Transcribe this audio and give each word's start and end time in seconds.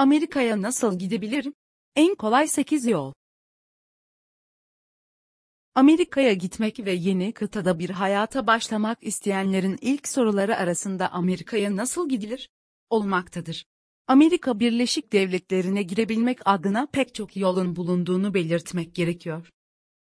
Amerika'ya 0.00 0.62
nasıl 0.62 0.98
gidebilirim? 0.98 1.54
En 1.96 2.14
kolay 2.14 2.48
8 2.48 2.86
yol. 2.86 3.12
Amerika'ya 5.74 6.32
gitmek 6.32 6.80
ve 6.80 6.92
yeni 6.92 7.32
kıtada 7.32 7.78
bir 7.78 7.90
hayata 7.90 8.46
başlamak 8.46 8.98
isteyenlerin 9.02 9.78
ilk 9.80 10.08
soruları 10.08 10.56
arasında 10.56 11.12
Amerika'ya 11.12 11.76
nasıl 11.76 12.08
gidilir? 12.08 12.50
olmaktadır. 12.90 13.66
Amerika 14.06 14.60
Birleşik 14.60 15.12
Devletleri'ne 15.12 15.82
girebilmek 15.82 16.38
adına 16.44 16.86
pek 16.92 17.14
çok 17.14 17.36
yolun 17.36 17.76
bulunduğunu 17.76 18.34
belirtmek 18.34 18.94
gerekiyor. 18.94 19.50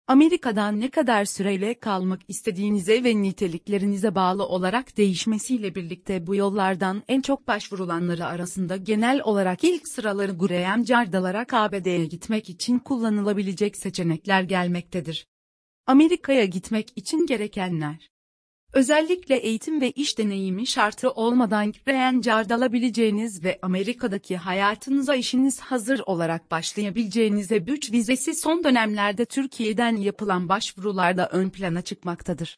Amerika'dan 0.07 0.79
ne 0.79 0.89
kadar 0.89 1.25
süreyle 1.25 1.79
kalmak 1.79 2.21
istediğinize 2.27 3.03
ve 3.03 3.21
niteliklerinize 3.21 4.15
bağlı 4.15 4.45
olarak 4.45 4.97
değişmesiyle 4.97 5.75
birlikte 5.75 6.27
bu 6.27 6.35
yollardan 6.35 7.03
en 7.07 7.21
çok 7.21 7.47
başvurulanları 7.47 8.25
arasında 8.25 8.77
genel 8.77 9.21
olarak 9.23 9.63
ilk 9.63 9.87
sıraları 9.87 10.31
Graham 10.31 10.83
Cardalarak 10.83 11.53
ABD'ye 11.53 12.05
gitmek 12.05 12.49
için 12.49 12.79
kullanılabilecek 12.79 13.77
seçenekler 13.77 14.41
gelmektedir. 14.41 15.27
Amerika'ya 15.87 16.45
gitmek 16.45 16.91
için 16.95 17.25
gerekenler 17.25 18.09
Özellikle 18.75 19.35
eğitim 19.35 19.81
ve 19.81 19.91
iş 19.91 20.17
deneyimi 20.17 20.67
şartı 20.67 21.11
olmadan 21.11 21.73
Green 21.85 22.49
alabileceğiniz 22.49 23.43
ve 23.43 23.59
Amerika'daki 23.61 24.37
hayatınıza 24.37 25.15
işiniz 25.15 25.59
hazır 25.59 26.01
olarak 26.05 26.51
başlayabileceğinize 26.51 27.67
büç 27.67 27.91
vizesi 27.91 28.35
son 28.35 28.63
dönemlerde 28.63 29.25
Türkiye'den 29.25 29.95
yapılan 29.95 30.49
başvurularda 30.49 31.29
ön 31.29 31.49
plana 31.49 31.81
çıkmaktadır. 31.81 32.57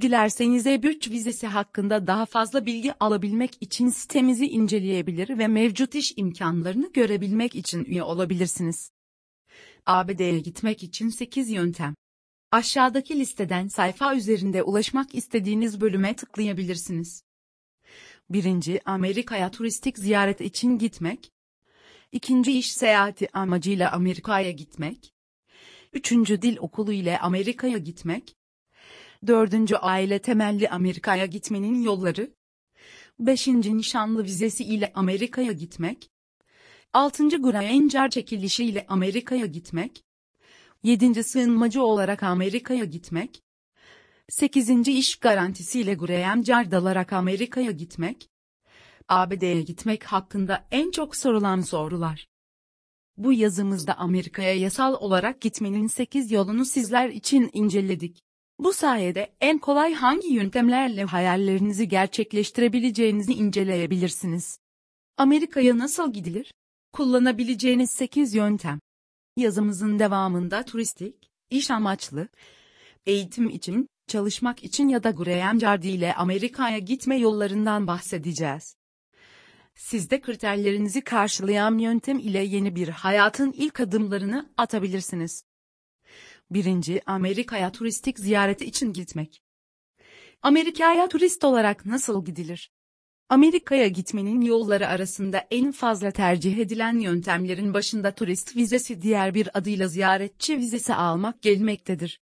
Dilerseniz 0.00 0.66
E3 0.66 1.10
vizesi 1.10 1.46
hakkında 1.46 2.06
daha 2.06 2.26
fazla 2.26 2.66
bilgi 2.66 2.92
alabilmek 3.00 3.56
için 3.60 3.88
sitemizi 3.88 4.46
inceleyebilir 4.46 5.38
ve 5.38 5.48
mevcut 5.48 5.94
iş 5.94 6.12
imkanlarını 6.16 6.92
görebilmek 6.92 7.54
için 7.54 7.84
üye 7.84 8.02
olabilirsiniz. 8.02 8.90
ABD'ye 9.86 10.38
gitmek 10.38 10.82
için 10.82 11.08
8 11.08 11.50
yöntem 11.50 11.94
Aşağıdaki 12.56 13.18
listeden 13.18 13.68
sayfa 13.68 14.14
üzerinde 14.14 14.62
ulaşmak 14.62 15.14
istediğiniz 15.14 15.80
bölüme 15.80 16.16
tıklayabilirsiniz. 16.16 17.24
1. 18.30 18.80
Amerika'ya 18.84 19.50
turistik 19.50 19.98
ziyaret 19.98 20.40
için 20.40 20.78
gitmek. 20.78 21.32
2. 22.12 22.58
iş 22.58 22.72
seyahati 22.72 23.36
amacıyla 23.36 23.92
Amerika'ya 23.92 24.50
gitmek. 24.50 25.14
3. 25.92 26.12
dil 26.12 26.56
okulu 26.56 26.92
ile 26.92 27.18
Amerika'ya 27.18 27.78
gitmek. 27.78 28.36
4. 29.26 29.54
aile 29.80 30.18
temelli 30.18 30.68
Amerika'ya 30.68 31.26
gitmenin 31.26 31.82
yolları. 31.82 32.30
5. 33.18 33.46
nişanlı 33.48 34.24
vizesi 34.24 34.64
ile 34.64 34.92
Amerika'ya 34.94 35.52
gitmek. 35.52 36.10
6. 36.92 37.28
Granger 37.28 38.10
çekilişi 38.10 38.64
ile 38.64 38.86
Amerika'ya 38.88 39.46
gitmek. 39.46 40.05
7. 40.82 41.24
Sığınmacı 41.24 41.82
olarak 41.82 42.22
Amerika'ya 42.22 42.84
gitmek. 42.84 43.42
8. 44.28 44.88
iş 44.88 45.16
garantisiyle 45.16 45.94
Graham 45.94 46.42
Cardalarak 46.42 47.12
Amerika'ya 47.12 47.70
gitmek. 47.70 48.28
ABD'ye 49.08 49.62
gitmek 49.62 50.04
hakkında 50.04 50.66
en 50.70 50.90
çok 50.90 51.16
sorulan 51.16 51.60
sorular. 51.60 52.26
Bu 53.16 53.32
yazımızda 53.32 53.98
Amerika'ya 53.98 54.54
yasal 54.54 54.94
olarak 54.94 55.40
gitmenin 55.40 55.86
8 55.86 56.30
yolunu 56.30 56.64
sizler 56.64 57.08
için 57.08 57.50
inceledik. 57.52 58.18
Bu 58.58 58.72
sayede 58.72 59.36
en 59.40 59.58
kolay 59.58 59.94
hangi 59.94 60.28
yöntemlerle 60.28 61.04
hayallerinizi 61.04 61.88
gerçekleştirebileceğinizi 61.88 63.32
inceleyebilirsiniz. 63.32 64.58
Amerika'ya 65.16 65.78
nasıl 65.78 66.12
gidilir? 66.12 66.52
Kullanabileceğiniz 66.92 67.90
8 67.90 68.34
yöntem. 68.34 68.80
Yazımızın 69.36 69.98
devamında 69.98 70.64
turistik, 70.64 71.30
iş 71.50 71.70
amaçlı, 71.70 72.28
eğitim 73.06 73.48
için, 73.48 73.88
çalışmak 74.06 74.64
için 74.64 74.88
ya 74.88 75.02
da 75.02 75.10
Graham 75.10 75.60
Jardi 75.60 75.88
ile 75.88 76.14
Amerika'ya 76.14 76.78
gitme 76.78 77.18
yollarından 77.18 77.86
bahsedeceğiz. 77.86 78.76
Siz 79.74 80.10
de 80.10 80.20
kriterlerinizi 80.20 81.00
karşılayan 81.00 81.78
yöntem 81.78 82.18
ile 82.18 82.38
yeni 82.38 82.76
bir 82.76 82.88
hayatın 82.88 83.52
ilk 83.52 83.80
adımlarını 83.80 84.52
atabilirsiniz. 84.56 85.44
1. 86.50 87.00
Amerika'ya 87.06 87.72
turistik 87.72 88.18
ziyareti 88.18 88.64
için 88.64 88.92
gitmek. 88.92 89.42
Amerika'ya 90.42 91.08
turist 91.08 91.44
olarak 91.44 91.86
nasıl 91.86 92.24
gidilir? 92.24 92.70
Amerika'ya 93.28 93.88
gitmenin 93.88 94.40
yolları 94.40 94.88
arasında 94.88 95.46
en 95.50 95.72
fazla 95.72 96.10
tercih 96.10 96.58
edilen 96.58 96.98
yöntemlerin 96.98 97.74
başında 97.74 98.14
turist 98.14 98.56
vizesi 98.56 99.02
diğer 99.02 99.34
bir 99.34 99.58
adıyla 99.58 99.88
ziyaretçi 99.88 100.58
vizesi 100.58 100.94
almak 100.94 101.42
gelmektedir. 101.42 102.20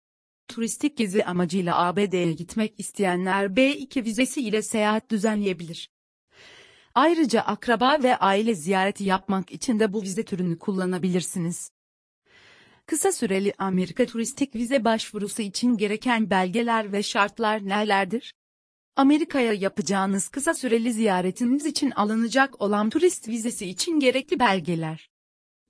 Turistik 0.48 0.96
gezi 0.96 1.24
amacıyla 1.24 1.78
ABD'ye 1.78 2.32
gitmek 2.32 2.80
isteyenler 2.80 3.46
B2 3.46 4.04
vizesi 4.04 4.40
ile 4.40 4.62
seyahat 4.62 5.10
düzenleyebilir. 5.10 5.90
Ayrıca 6.94 7.40
akraba 7.40 8.02
ve 8.02 8.16
aile 8.16 8.54
ziyareti 8.54 9.04
yapmak 9.04 9.52
için 9.52 9.80
de 9.80 9.92
bu 9.92 10.02
vize 10.02 10.22
türünü 10.24 10.58
kullanabilirsiniz. 10.58 11.70
Kısa 12.86 13.12
süreli 13.12 13.52
Amerika 13.58 14.06
turistik 14.06 14.54
vize 14.54 14.84
başvurusu 14.84 15.42
için 15.42 15.76
gereken 15.76 16.30
belgeler 16.30 16.92
ve 16.92 17.02
şartlar 17.02 17.68
nelerdir? 17.68 18.34
Amerika'ya 18.96 19.52
yapacağınız 19.52 20.28
kısa 20.28 20.54
süreli 20.54 20.92
ziyaretiniz 20.92 21.66
için 21.66 21.90
alınacak 21.90 22.62
olan 22.62 22.90
turist 22.90 23.28
vizesi 23.28 23.66
için 23.66 24.00
gerekli 24.00 24.38
belgeler. 24.38 25.10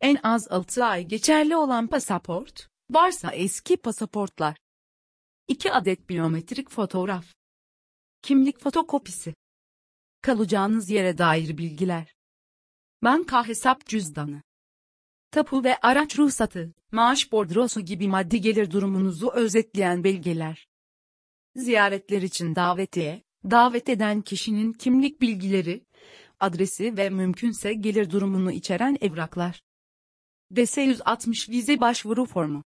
En 0.00 0.18
az 0.22 0.48
6 0.50 0.84
ay 0.84 1.04
geçerli 1.04 1.56
olan 1.56 1.86
pasaport, 1.86 2.68
varsa 2.90 3.32
eski 3.32 3.76
pasaportlar. 3.76 4.56
2 5.48 5.72
adet 5.72 6.08
biyometrik 6.08 6.70
fotoğraf. 6.70 7.26
Kimlik 8.22 8.60
fotokopisi. 8.60 9.34
Kalacağınız 10.22 10.90
yere 10.90 11.18
dair 11.18 11.58
bilgiler. 11.58 12.14
Banka 13.02 13.48
hesap 13.48 13.86
cüzdanı. 13.86 14.42
Tapu 15.30 15.64
ve 15.64 15.76
araç 15.82 16.18
ruhsatı, 16.18 16.74
maaş 16.92 17.32
bordrosu 17.32 17.80
gibi 17.80 18.08
maddi 18.08 18.40
gelir 18.40 18.70
durumunuzu 18.70 19.30
özetleyen 19.30 20.04
belgeler. 20.04 20.68
Ziyaretler 21.56 22.22
için 22.22 22.54
davetiye, 22.54 23.22
davet 23.50 23.88
eden 23.88 24.22
kişinin 24.22 24.72
kimlik 24.72 25.20
bilgileri, 25.20 25.86
adresi 26.40 26.96
ve 26.96 27.10
mümkünse 27.10 27.74
gelir 27.74 28.10
durumunu 28.10 28.52
içeren 28.52 28.96
evraklar. 29.00 29.62
DS-160 30.54 31.50
vize 31.50 31.80
başvuru 31.80 32.24
formu. 32.24 32.64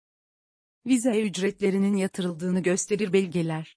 Vize 0.86 1.20
ücretlerinin 1.20 1.96
yatırıldığını 1.96 2.62
gösterir 2.62 3.12
belgeler. 3.12 3.76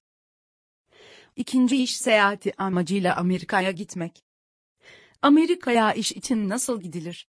İkinci 1.36 1.84
iş 1.84 1.98
seyahati 1.98 2.62
amacıyla 2.62 3.16
Amerika'ya 3.16 3.72
gitmek. 3.72 4.24
Amerika'ya 5.22 5.94
iş 5.94 6.12
için 6.12 6.50
nasıl 6.50 6.82
gidilir? 6.82 7.28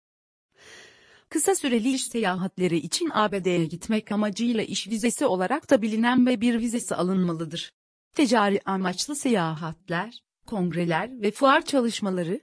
Kısa 1.31 1.55
süreli 1.55 1.93
iş 1.93 2.07
seyahatleri 2.07 2.77
için 2.77 3.09
ABD'ye 3.13 3.65
gitmek 3.65 4.11
amacıyla 4.11 4.63
iş 4.63 4.87
vizesi 4.87 5.25
olarak 5.25 5.69
da 5.69 5.81
bilinen 5.81 6.25
ve 6.25 6.41
bir 6.41 6.59
vizesi 6.59 6.95
alınmalıdır. 6.95 7.73
Ticari 8.15 8.61
amaçlı 8.65 9.15
seyahatler, 9.15 10.23
kongreler 10.45 11.21
ve 11.21 11.31
fuar 11.31 11.65
çalışmaları, 11.65 12.41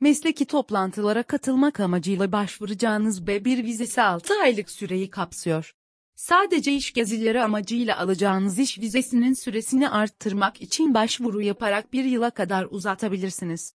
mesleki 0.00 0.44
toplantılara 0.44 1.22
katılmak 1.22 1.80
amacıyla 1.80 2.32
başvuracağınız 2.32 3.20
B1 3.20 3.64
vizesi 3.64 4.02
6 4.02 4.34
aylık 4.42 4.70
süreyi 4.70 5.10
kapsıyor. 5.10 5.74
Sadece 6.16 6.72
iş 6.72 6.92
gezileri 6.92 7.42
amacıyla 7.42 7.98
alacağınız 7.98 8.58
iş 8.58 8.78
vizesinin 8.78 9.34
süresini 9.34 9.88
arttırmak 9.88 10.62
için 10.62 10.94
başvuru 10.94 11.42
yaparak 11.42 11.92
bir 11.92 12.04
yıla 12.04 12.30
kadar 12.30 12.66
uzatabilirsiniz. 12.70 13.74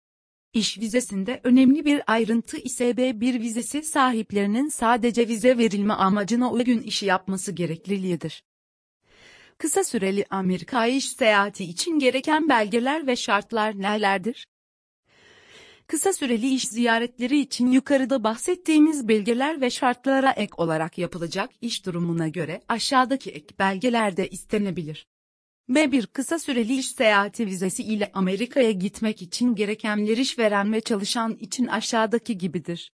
İş 0.55 0.79
vizesinde 0.79 1.41
önemli 1.43 1.85
bir 1.85 2.01
ayrıntı 2.07 2.57
ise 2.57 2.89
B1 2.89 3.41
vizesi 3.41 3.83
sahiplerinin 3.83 4.69
sadece 4.69 5.27
vize 5.27 5.57
verilme 5.57 5.93
amacına 5.93 6.51
uygun 6.51 6.79
işi 6.79 7.05
yapması 7.05 7.51
gerekliliğidir. 7.51 8.43
Kısa 9.57 9.83
süreli 9.83 10.25
Amerika 10.29 10.87
iş 10.87 11.09
seyahati 11.09 11.63
için 11.63 11.99
gereken 11.99 12.49
belgeler 12.49 13.07
ve 13.07 13.15
şartlar 13.15 13.81
nelerdir? 13.81 14.47
Kısa 15.87 16.13
süreli 16.13 16.53
iş 16.53 16.67
ziyaretleri 16.67 17.39
için 17.39 17.71
yukarıda 17.71 18.23
bahsettiğimiz 18.23 19.07
belgeler 19.07 19.61
ve 19.61 19.69
şartlara 19.69 20.31
ek 20.31 20.51
olarak 20.57 20.97
yapılacak 20.97 21.49
iş 21.61 21.85
durumuna 21.85 22.27
göre 22.27 22.61
aşağıdaki 22.67 23.31
ek 23.31 23.55
belgeler 23.59 24.17
de 24.17 24.29
istenebilir. 24.29 25.07
B1 25.69 26.07
kısa 26.07 26.39
süreli 26.39 26.77
iş 26.77 26.91
seyahati 26.91 27.45
vizesi 27.45 27.83
ile 27.83 28.11
Amerika'ya 28.13 28.71
gitmek 28.71 29.21
için 29.21 29.55
gerekenler 29.55 30.17
işveren 30.17 30.73
ve 30.73 30.81
çalışan 30.81 31.35
için 31.35 31.67
aşağıdaki 31.67 32.37
gibidir. 32.37 32.91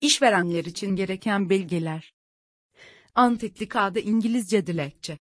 İşverenler 0.00 0.64
için 0.64 0.96
gereken 0.96 1.50
belgeler. 1.50 2.14
Antetli 3.14 3.68
kağıda 3.68 4.00
İngilizce 4.00 4.66
dilekçe. 4.66 5.18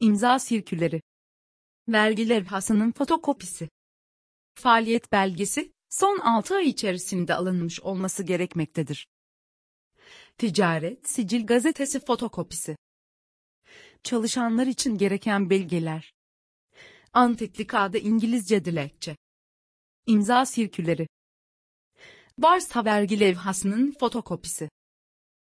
İmza 0.00 0.38
sirküleri. 0.38 1.02
Vergi 1.88 2.28
levhasının 2.28 2.92
fotokopisi. 2.92 3.68
Faaliyet 4.54 5.12
belgesi, 5.12 5.72
son 5.88 6.18
6 6.18 6.56
ay 6.56 6.68
içerisinde 6.68 7.34
alınmış 7.34 7.80
olması 7.80 8.22
gerekmektedir. 8.22 9.08
Ticaret 10.38 11.08
Sicil 11.08 11.46
Gazetesi 11.46 12.00
fotokopisi 12.00 12.76
Çalışanlar 14.02 14.66
için 14.66 14.98
gereken 14.98 15.50
belgeler 15.50 16.14
Antetli 17.12 17.66
kağıda 17.66 17.98
İngilizce 17.98 18.64
dilekçe 18.64 19.16
İmza 20.06 20.46
sirküleri 20.46 21.08
Varsa 22.38 22.84
vergi 22.84 23.20
levhasının 23.20 23.92
fotokopisi 24.00 24.68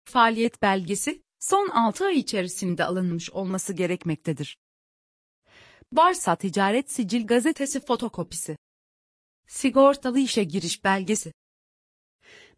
Faaliyet 0.05 0.62
belgesi, 0.62 1.23
son 1.39 1.69
6 1.69 2.05
ay 2.06 2.19
içerisinde 2.19 2.85
alınmış 2.85 3.31
olması 3.31 3.73
gerekmektedir. 3.73 4.59
Varsa 5.93 6.37
Ticaret 6.37 6.93
Sicil 6.93 7.27
Gazetesi 7.27 7.81
fotokopisi. 7.81 8.56
Sigortalı 9.47 10.19
işe 10.19 10.45
giriş 10.45 10.85
belgesi. 10.85 11.33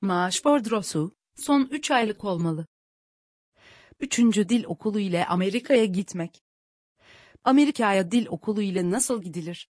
Maaş 0.01 0.45
bordrosu, 0.45 1.13
son 1.37 1.69
3 1.71 1.91
aylık 1.91 2.25
olmalı. 2.25 2.67
Üçüncü 4.00 4.49
dil 4.49 4.64
okulu 4.64 5.00
ile 5.00 5.26
Amerika'ya 5.26 5.85
gitmek. 5.85 6.43
Amerika'ya 7.44 8.11
dil 8.11 8.26
okulu 8.26 8.62
ile 8.62 8.91
nasıl 8.91 9.23
gidilir? 9.23 9.69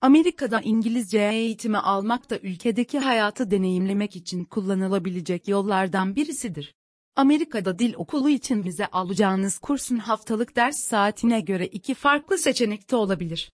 Amerika'da 0.00 0.60
İngilizce 0.60 1.18
eğitimi 1.18 1.78
almak 1.78 2.30
da 2.30 2.38
ülkedeki 2.38 2.98
hayatı 2.98 3.50
deneyimlemek 3.50 4.16
için 4.16 4.44
kullanılabilecek 4.44 5.48
yollardan 5.48 6.16
birisidir. 6.16 6.74
Amerika'da 7.16 7.78
dil 7.78 7.94
okulu 7.94 8.30
için 8.30 8.64
vize 8.64 8.86
alacağınız 8.86 9.58
kursun 9.58 9.96
haftalık 9.96 10.56
ders 10.56 10.76
saatine 10.88 11.40
göre 11.40 11.66
iki 11.66 11.94
farklı 11.94 12.38
seçenekte 12.38 12.96
olabilir. 12.96 13.52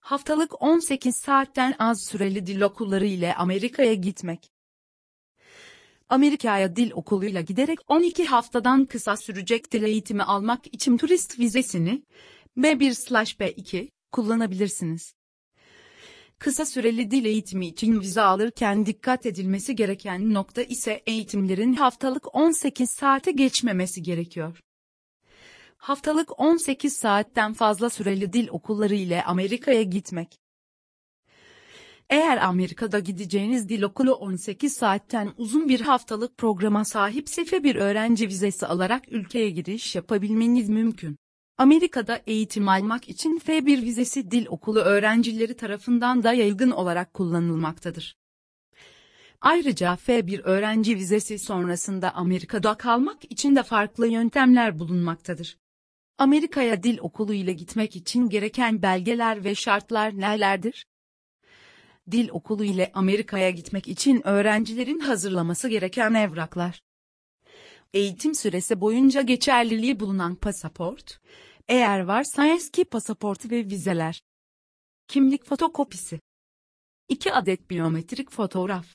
Haftalık 0.00 0.62
18 0.62 1.16
saatten 1.16 1.74
az 1.78 2.04
süreli 2.10 2.46
dil 2.46 2.60
okulları 2.60 3.06
ile 3.06 3.34
Amerika'ya 3.34 3.94
gitmek. 3.94 4.51
Amerika'ya 6.12 6.76
dil 6.76 6.90
okuluyla 6.92 7.40
giderek 7.40 7.78
12 7.88 8.24
haftadan 8.24 8.84
kısa 8.84 9.16
sürecek 9.16 9.72
dil 9.72 9.82
eğitimi 9.82 10.22
almak 10.22 10.74
için 10.74 10.96
turist 10.96 11.38
vizesini 11.38 12.02
B1/B2 12.56 13.90
kullanabilirsiniz. 14.12 15.14
Kısa 16.38 16.66
süreli 16.66 17.10
dil 17.10 17.24
eğitimi 17.24 17.66
için 17.66 18.00
vize 18.00 18.20
alırken 18.20 18.86
dikkat 18.86 19.26
edilmesi 19.26 19.76
gereken 19.76 20.34
nokta 20.34 20.62
ise 20.62 21.02
eğitimlerin 21.06 21.74
haftalık 21.74 22.34
18 22.34 22.90
saate 22.90 23.30
geçmemesi 23.30 24.02
gerekiyor. 24.02 24.60
Haftalık 25.76 26.40
18 26.40 26.92
saatten 26.92 27.52
fazla 27.52 27.90
süreli 27.90 28.32
dil 28.32 28.48
okulları 28.48 28.94
ile 28.94 29.24
Amerika'ya 29.24 29.82
gitmek. 29.82 30.41
Eğer 32.12 32.36
Amerika'da 32.36 32.98
gideceğiniz 32.98 33.68
dil 33.68 33.82
okulu 33.82 34.12
18 34.12 34.72
saatten 34.72 35.32
uzun 35.36 35.68
bir 35.68 35.80
haftalık 35.80 36.38
programa 36.38 36.84
sahipse 36.84 37.64
bir 37.64 37.76
öğrenci 37.76 38.28
vizesi 38.28 38.66
alarak 38.66 39.12
ülkeye 39.12 39.50
giriş 39.50 39.94
yapabilmeniz 39.94 40.68
mümkün. 40.68 41.16
Amerika'da 41.58 42.22
eğitim 42.26 42.68
almak 42.68 43.08
için 43.08 43.38
F1 43.38 43.82
vizesi 43.82 44.30
dil 44.30 44.46
okulu 44.46 44.78
öğrencileri 44.78 45.56
tarafından 45.56 46.22
da 46.22 46.32
yaygın 46.32 46.70
olarak 46.70 47.14
kullanılmaktadır. 47.14 48.16
Ayrıca 49.40 49.94
F1 49.94 50.42
öğrenci 50.42 50.96
vizesi 50.96 51.38
sonrasında 51.38 52.14
Amerika'da 52.14 52.74
kalmak 52.74 53.32
için 53.32 53.56
de 53.56 53.62
farklı 53.62 54.06
yöntemler 54.06 54.78
bulunmaktadır. 54.78 55.58
Amerika'ya 56.18 56.82
dil 56.82 56.98
okulu 56.98 57.34
ile 57.34 57.52
gitmek 57.52 57.96
için 57.96 58.28
gereken 58.28 58.82
belgeler 58.82 59.44
ve 59.44 59.54
şartlar 59.54 60.20
nelerdir? 60.20 60.86
Dil 62.10 62.28
okulu 62.28 62.64
ile 62.64 62.90
Amerika'ya 62.94 63.50
gitmek 63.50 63.88
için 63.88 64.26
öğrencilerin 64.26 64.98
hazırlaması 64.98 65.68
gereken 65.68 66.14
evraklar. 66.14 66.82
Eğitim 67.94 68.34
süresi 68.34 68.80
boyunca 68.80 69.22
geçerliliği 69.22 70.00
bulunan 70.00 70.34
pasaport, 70.34 71.20
eğer 71.68 72.00
varsa 72.00 72.46
eski 72.46 72.84
pasaport 72.84 73.50
ve 73.50 73.66
vizeler. 73.66 74.22
Kimlik 75.08 75.44
fotokopisi. 75.44 76.20
2 77.08 77.32
adet 77.32 77.70
biyometrik 77.70 78.30
fotoğraf. 78.30 78.86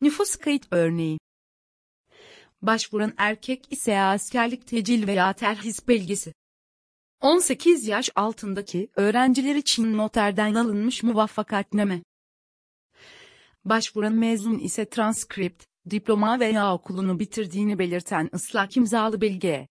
Nüfus 0.00 0.36
kayıt 0.36 0.66
örneği. 0.70 1.18
Başvuran 2.62 3.14
erkek 3.16 3.72
ise 3.72 4.00
askerlik 4.00 4.66
tecil 4.66 5.06
veya 5.06 5.32
terhis 5.32 5.88
belgesi. 5.88 6.32
18 7.20 7.88
yaş 7.88 8.10
altındaki 8.14 8.90
öğrenciler 8.96 9.54
için 9.54 9.96
noterden 9.96 10.54
alınmış 10.54 11.02
muvaffakatname. 11.02 12.02
Başvuran 13.64 14.12
mezun 14.12 14.58
ise 14.58 14.88
transkript, 14.88 15.64
diploma 15.90 16.40
veya 16.40 16.74
okulunu 16.74 17.18
bitirdiğini 17.18 17.78
belirten 17.78 18.30
ıslak 18.34 18.76
imzalı 18.76 19.20
belge. 19.20 19.68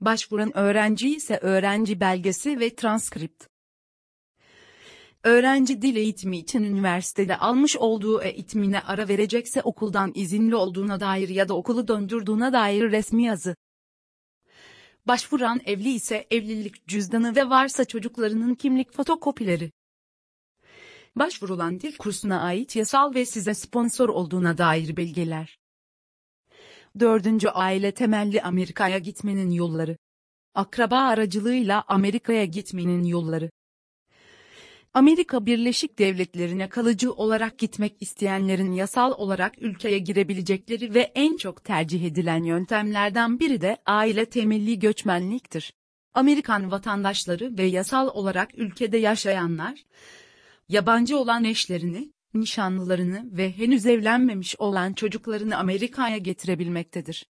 Başvuran 0.00 0.56
öğrenci 0.56 1.14
ise 1.14 1.38
öğrenci 1.42 2.00
belgesi 2.00 2.60
ve 2.60 2.74
transkript. 2.74 3.46
Öğrenci 5.24 5.82
dil 5.82 5.96
eğitimi 5.96 6.38
için 6.38 6.62
üniversitede 6.62 7.36
almış 7.36 7.76
olduğu 7.76 8.22
eğitimine 8.22 8.80
ara 8.80 9.08
verecekse 9.08 9.62
okuldan 9.62 10.12
izinli 10.14 10.56
olduğuna 10.56 11.00
dair 11.00 11.28
ya 11.28 11.48
da 11.48 11.54
okulu 11.54 11.88
döndürdüğüne 11.88 12.52
dair 12.52 12.82
resmi 12.92 13.24
yazı. 13.24 13.56
Başvuran 15.06 15.60
evli 15.64 15.92
ise 15.92 16.26
evlilik 16.30 16.86
cüzdanı 16.86 17.36
ve 17.36 17.50
varsa 17.50 17.84
çocuklarının 17.84 18.54
kimlik 18.54 18.92
fotokopileri. 18.92 19.72
Başvurulan 21.16 21.80
dil 21.80 21.96
kursuna 21.96 22.40
ait 22.40 22.76
yasal 22.76 23.14
ve 23.14 23.26
size 23.26 23.54
sponsor 23.54 24.08
olduğuna 24.08 24.58
dair 24.58 24.96
belgeler. 24.96 25.58
Dördüncü 27.00 27.48
aile 27.48 27.92
temelli 27.92 28.42
Amerika'ya 28.42 28.98
gitmenin 28.98 29.50
yolları. 29.50 29.96
Akraba 30.54 30.98
aracılığıyla 30.98 31.84
Amerika'ya 31.88 32.44
gitmenin 32.44 33.04
yolları. 33.04 33.50
Amerika 34.94 35.46
Birleşik 35.46 35.98
Devletleri'ne 35.98 36.68
kalıcı 36.68 37.12
olarak 37.12 37.58
gitmek 37.58 37.96
isteyenlerin 38.00 38.72
yasal 38.72 39.12
olarak 39.12 39.62
ülkeye 39.62 39.98
girebilecekleri 39.98 40.94
ve 40.94 41.12
en 41.14 41.36
çok 41.36 41.64
tercih 41.64 42.04
edilen 42.04 42.44
yöntemlerden 42.44 43.40
biri 43.40 43.60
de 43.60 43.76
aile 43.86 44.26
temelli 44.26 44.78
göçmenliktir. 44.78 45.72
Amerikan 46.14 46.70
vatandaşları 46.70 47.58
ve 47.58 47.64
yasal 47.64 48.08
olarak 48.08 48.58
ülkede 48.58 48.98
yaşayanlar, 48.98 49.84
yabancı 50.68 51.18
olan 51.18 51.44
eşlerini, 51.44 52.12
nişanlılarını 52.34 53.28
ve 53.32 53.52
henüz 53.52 53.86
evlenmemiş 53.86 54.56
olan 54.58 54.92
çocuklarını 54.92 55.56
Amerika'ya 55.56 56.18
getirebilmektedir. 56.18 57.26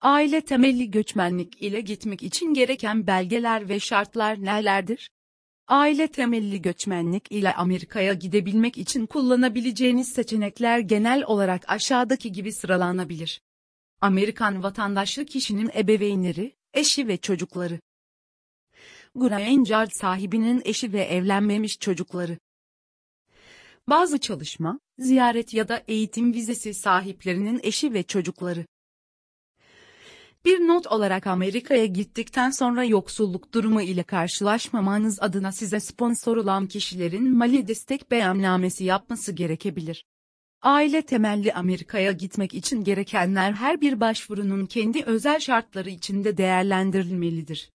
Aile 0.00 0.40
temelli 0.40 0.90
göçmenlik 0.90 1.62
ile 1.62 1.80
gitmek 1.80 2.22
için 2.22 2.54
gereken 2.54 3.06
belgeler 3.06 3.68
ve 3.68 3.80
şartlar 3.80 4.44
nelerdir? 4.44 5.10
Aile 5.68 6.08
temelli 6.08 6.62
göçmenlik 6.62 7.32
ile 7.32 7.54
Amerika'ya 7.54 8.14
gidebilmek 8.14 8.78
için 8.78 9.06
kullanabileceğiniz 9.06 10.12
seçenekler 10.12 10.78
genel 10.78 11.24
olarak 11.24 11.64
aşağıdaki 11.68 12.32
gibi 12.32 12.52
sıralanabilir. 12.52 13.42
Amerikan 14.00 14.62
vatandaşlı 14.62 15.24
kişinin 15.24 15.70
ebeveynleri, 15.74 16.56
eşi 16.74 17.08
ve 17.08 17.16
çocukları. 17.16 17.80
Card 19.64 19.90
sahibinin 19.90 20.62
eşi 20.64 20.92
ve 20.92 21.02
evlenmemiş 21.02 21.78
çocukları. 21.78 22.38
Bazı 23.88 24.18
çalışma, 24.18 24.80
ziyaret 24.98 25.54
ya 25.54 25.68
da 25.68 25.84
eğitim 25.88 26.32
vizesi 26.32 26.74
sahiplerinin 26.74 27.60
eşi 27.62 27.94
ve 27.94 28.02
çocukları. 28.02 28.66
Bir 30.44 30.58
not 30.58 30.86
olarak 30.86 31.26
Amerika'ya 31.26 31.86
gittikten 31.86 32.50
sonra 32.50 32.84
yoksulluk 32.84 33.54
durumu 33.54 33.82
ile 33.82 34.02
karşılaşmamanız 34.02 35.22
adına 35.22 35.52
size 35.52 35.80
sponsor 35.80 36.36
olan 36.36 36.66
kişilerin 36.66 37.36
mali 37.36 37.68
destek 37.68 38.10
beyannamesi 38.10 38.84
yapması 38.84 39.32
gerekebilir. 39.32 40.04
Aile 40.62 41.02
temelli 41.02 41.52
Amerika'ya 41.52 42.12
gitmek 42.12 42.54
için 42.54 42.84
gerekenler 42.84 43.52
her 43.52 43.80
bir 43.80 44.00
başvurunun 44.00 44.66
kendi 44.66 45.02
özel 45.02 45.40
şartları 45.40 45.90
içinde 45.90 46.36
değerlendirilmelidir. 46.36 47.70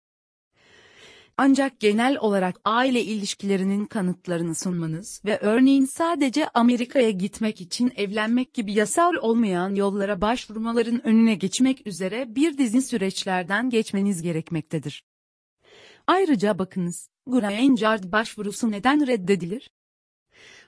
Ancak 1.43 1.81
genel 1.81 2.17
olarak 2.19 2.61
aile 2.65 3.05
ilişkilerinin 3.05 3.87
kanıtlarını 3.87 4.55
sunmanız 4.55 5.23
ve 5.25 5.39
örneğin 5.39 5.85
sadece 5.85 6.49
Amerika'ya 6.49 7.11
gitmek 7.11 7.61
için 7.61 7.93
evlenmek 7.97 8.55
gibi 8.55 8.73
yasal 8.73 9.15
olmayan 9.15 9.75
yollara 9.75 10.21
başvurmaların 10.21 11.07
önüne 11.07 11.35
geçmek 11.35 11.87
üzere 11.87 12.35
bir 12.35 12.59
dizi 12.59 12.83
süreçlerden 12.83 13.71
geçmeniz 13.71 14.23
gerekmektedir. 14.23 15.05
Ayrıca 16.07 16.59
bakınız, 16.59 17.09
Green 17.27 17.75
Card 17.75 18.05
başvurusu 18.13 18.71
neden 18.71 19.07
reddedilir? 19.07 19.71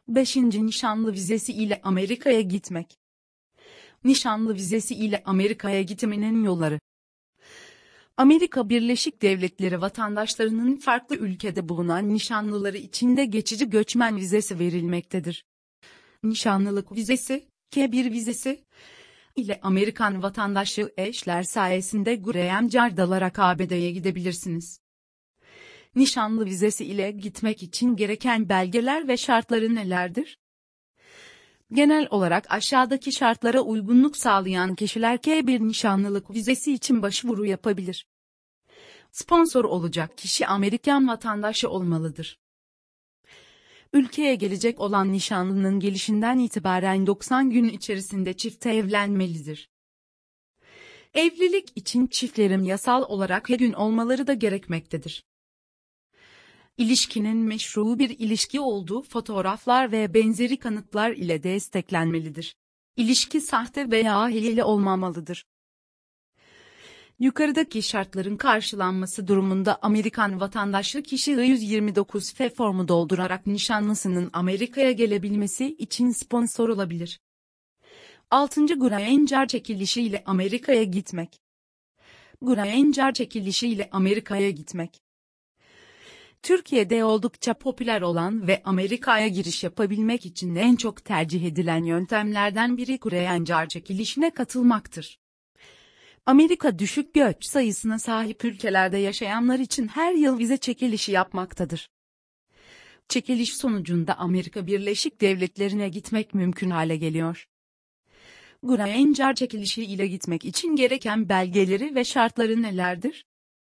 5. 0.09 0.37
Nişanlı 0.37 1.13
vizesi 1.13 1.53
ile 1.53 1.81
Amerika'ya 1.83 2.41
gitmek. 2.41 2.99
Nişanlı 4.05 4.55
vizesi 4.55 4.95
ile 4.95 5.23
Amerika'ya 5.25 5.83
gitmenin 5.83 6.45
yolları. 6.45 6.81
Amerika 8.23 8.69
Birleşik 8.69 9.23
Devletleri 9.23 9.81
vatandaşlarının 9.81 10.77
farklı 10.77 11.17
ülkede 11.17 11.69
bulunan 11.69 12.15
nişanlıları 12.15 12.77
içinde 12.77 13.25
geçici 13.25 13.71
göçmen 13.71 14.17
vizesi 14.17 14.59
verilmektedir. 14.59 15.45
nişanlılık 16.23 16.93
vizesi, 16.93 17.49
K1 17.73 18.13
vizesi 18.13 18.65
ile 19.37 19.61
Amerikan 19.63 20.23
vatandaşlığı 20.23 20.93
eşler 20.97 21.43
sayesinde 21.43 22.15
Graham 22.15 22.69
Cardalarak 22.69 23.39
ABD'ye 23.39 23.91
gidebilirsiniz. 23.91 24.81
Nişanlı 25.95 26.45
vizesi 26.45 26.85
ile 26.85 27.11
gitmek 27.11 27.63
için 27.63 27.97
gereken 27.97 28.49
belgeler 28.49 29.09
ve 29.09 29.17
şartları 29.17 29.75
nelerdir? 29.75 30.39
Genel 31.73 32.09
olarak 32.11 32.47
aşağıdaki 32.49 33.13
şartlara 33.13 33.61
uygunluk 33.61 34.17
sağlayan 34.17 34.75
kişiler 34.75 35.17
K1 35.17 35.69
nişanlılık 35.69 36.31
vizesi 36.31 36.73
için 36.73 37.03
başvuru 37.03 37.47
yapabilir. 37.47 38.07
Sponsor 39.13 39.65
olacak 39.65 40.19
kişi 40.19 40.47
Amerikan 40.47 41.09
vatandaşı 41.09 41.71
olmalıdır. 41.71 42.39
Ülkeye 43.93 44.35
gelecek 44.35 44.81
olan 44.81 45.13
nişanlının 45.13 45.81
gelişinden 45.81 46.39
itibaren 46.39 47.07
90 47.07 47.51
gün 47.51 47.65
içerisinde 47.65 48.37
çifte 48.37 48.71
evlenmelidir. 48.71 49.71
Evlilik 51.15 51.73
için 51.77 52.07
çiftlerin 52.07 52.65
yasal 52.65 53.03
olarak 53.03 53.51
her 53.51 53.59
gün 53.59 53.73
olmaları 53.73 54.27
da 54.27 54.35
gerekmektedir. 54.35 55.25
İlişkinin 56.77 57.37
meşru 57.37 57.99
bir 57.99 58.11
ilişki 58.11 58.61
olduğu 58.61 59.03
fotoğraflar 59.03 59.93
ve 59.93 60.15
benzeri 60.15 60.59
kanıtlar 60.59 61.11
ile 61.11 61.43
desteklenmelidir. 61.43 62.57
İlişki 62.97 63.41
sahte 63.41 63.91
veya 63.91 64.29
hileli 64.29 64.65
olmamalıdır. 64.65 65.45
Yukarıdaki 67.23 67.83
şartların 67.83 68.37
karşılanması 68.37 69.29
durumunda 69.29 69.79
Amerikan 69.83 70.41
vatandaşlık 70.41 71.05
kişi 71.05 71.31
129 71.31 72.35
F 72.35 72.51
formu 72.51 72.89
doldurarak 72.89 73.47
nişanlısının 73.47 74.31
Amerika'ya 74.33 74.93
gelebilmesi 74.93 75.67
için 75.67 76.11
sponsor 76.11 76.69
olabilir. 76.69 77.21
6. 78.31 78.67
Granger 78.67 79.49
çekilişi 79.49 80.03
ile 80.03 80.23
Amerika'ya 80.27 80.83
gitmek. 80.83 81.41
Granger 82.41 83.15
çekilişi 83.15 83.69
ile 83.69 83.89
Amerika'ya 83.93 84.51
gitmek. 84.51 85.03
Türkiye'de 86.43 87.05
oldukça 87.05 87.55
popüler 87.55 88.03
olan 88.03 88.47
ve 88.47 88.63
Amerika'ya 88.65 89.29
giriş 89.29 89.65
yapabilmek 89.65 90.27
için 90.27 90.55
en 90.55 90.77
çok 90.77 91.05
tercih 91.05 91.45
edilen 91.45 91.85
yöntemlerden 91.85 92.77
biri 92.77 92.99
Granger 92.99 93.69
çekilişine 93.69 94.31
katılmaktır. 94.31 95.22
Amerika 96.27 96.79
düşük 96.79 97.15
göç 97.15 97.45
sayısına 97.45 97.99
sahip 97.99 98.45
ülkelerde 98.45 98.99
yaşayanlar 98.99 99.59
için 99.59 99.89
her 99.89 100.15
yıl 100.15 100.39
vize 100.39 100.57
çekilişi 100.57 101.13
yapmaktadır. 101.13 101.91
Çekiliş 103.09 103.57
sonucunda 103.57 104.19
Amerika 104.19 104.67
Birleşik 104.67 105.21
Devletleri'ne 105.21 105.89
gitmek 105.89 106.35
mümkün 106.35 106.71
hale 106.71 106.97
geliyor. 106.97 107.49
Granger 108.63 109.35
çekilişi 109.35 109.85
ile 109.85 110.07
gitmek 110.07 110.45
için 110.45 110.77
gereken 110.77 111.29
belgeleri 111.29 111.95
ve 111.95 112.05
şartları 112.05 112.63
nelerdir? 112.63 113.27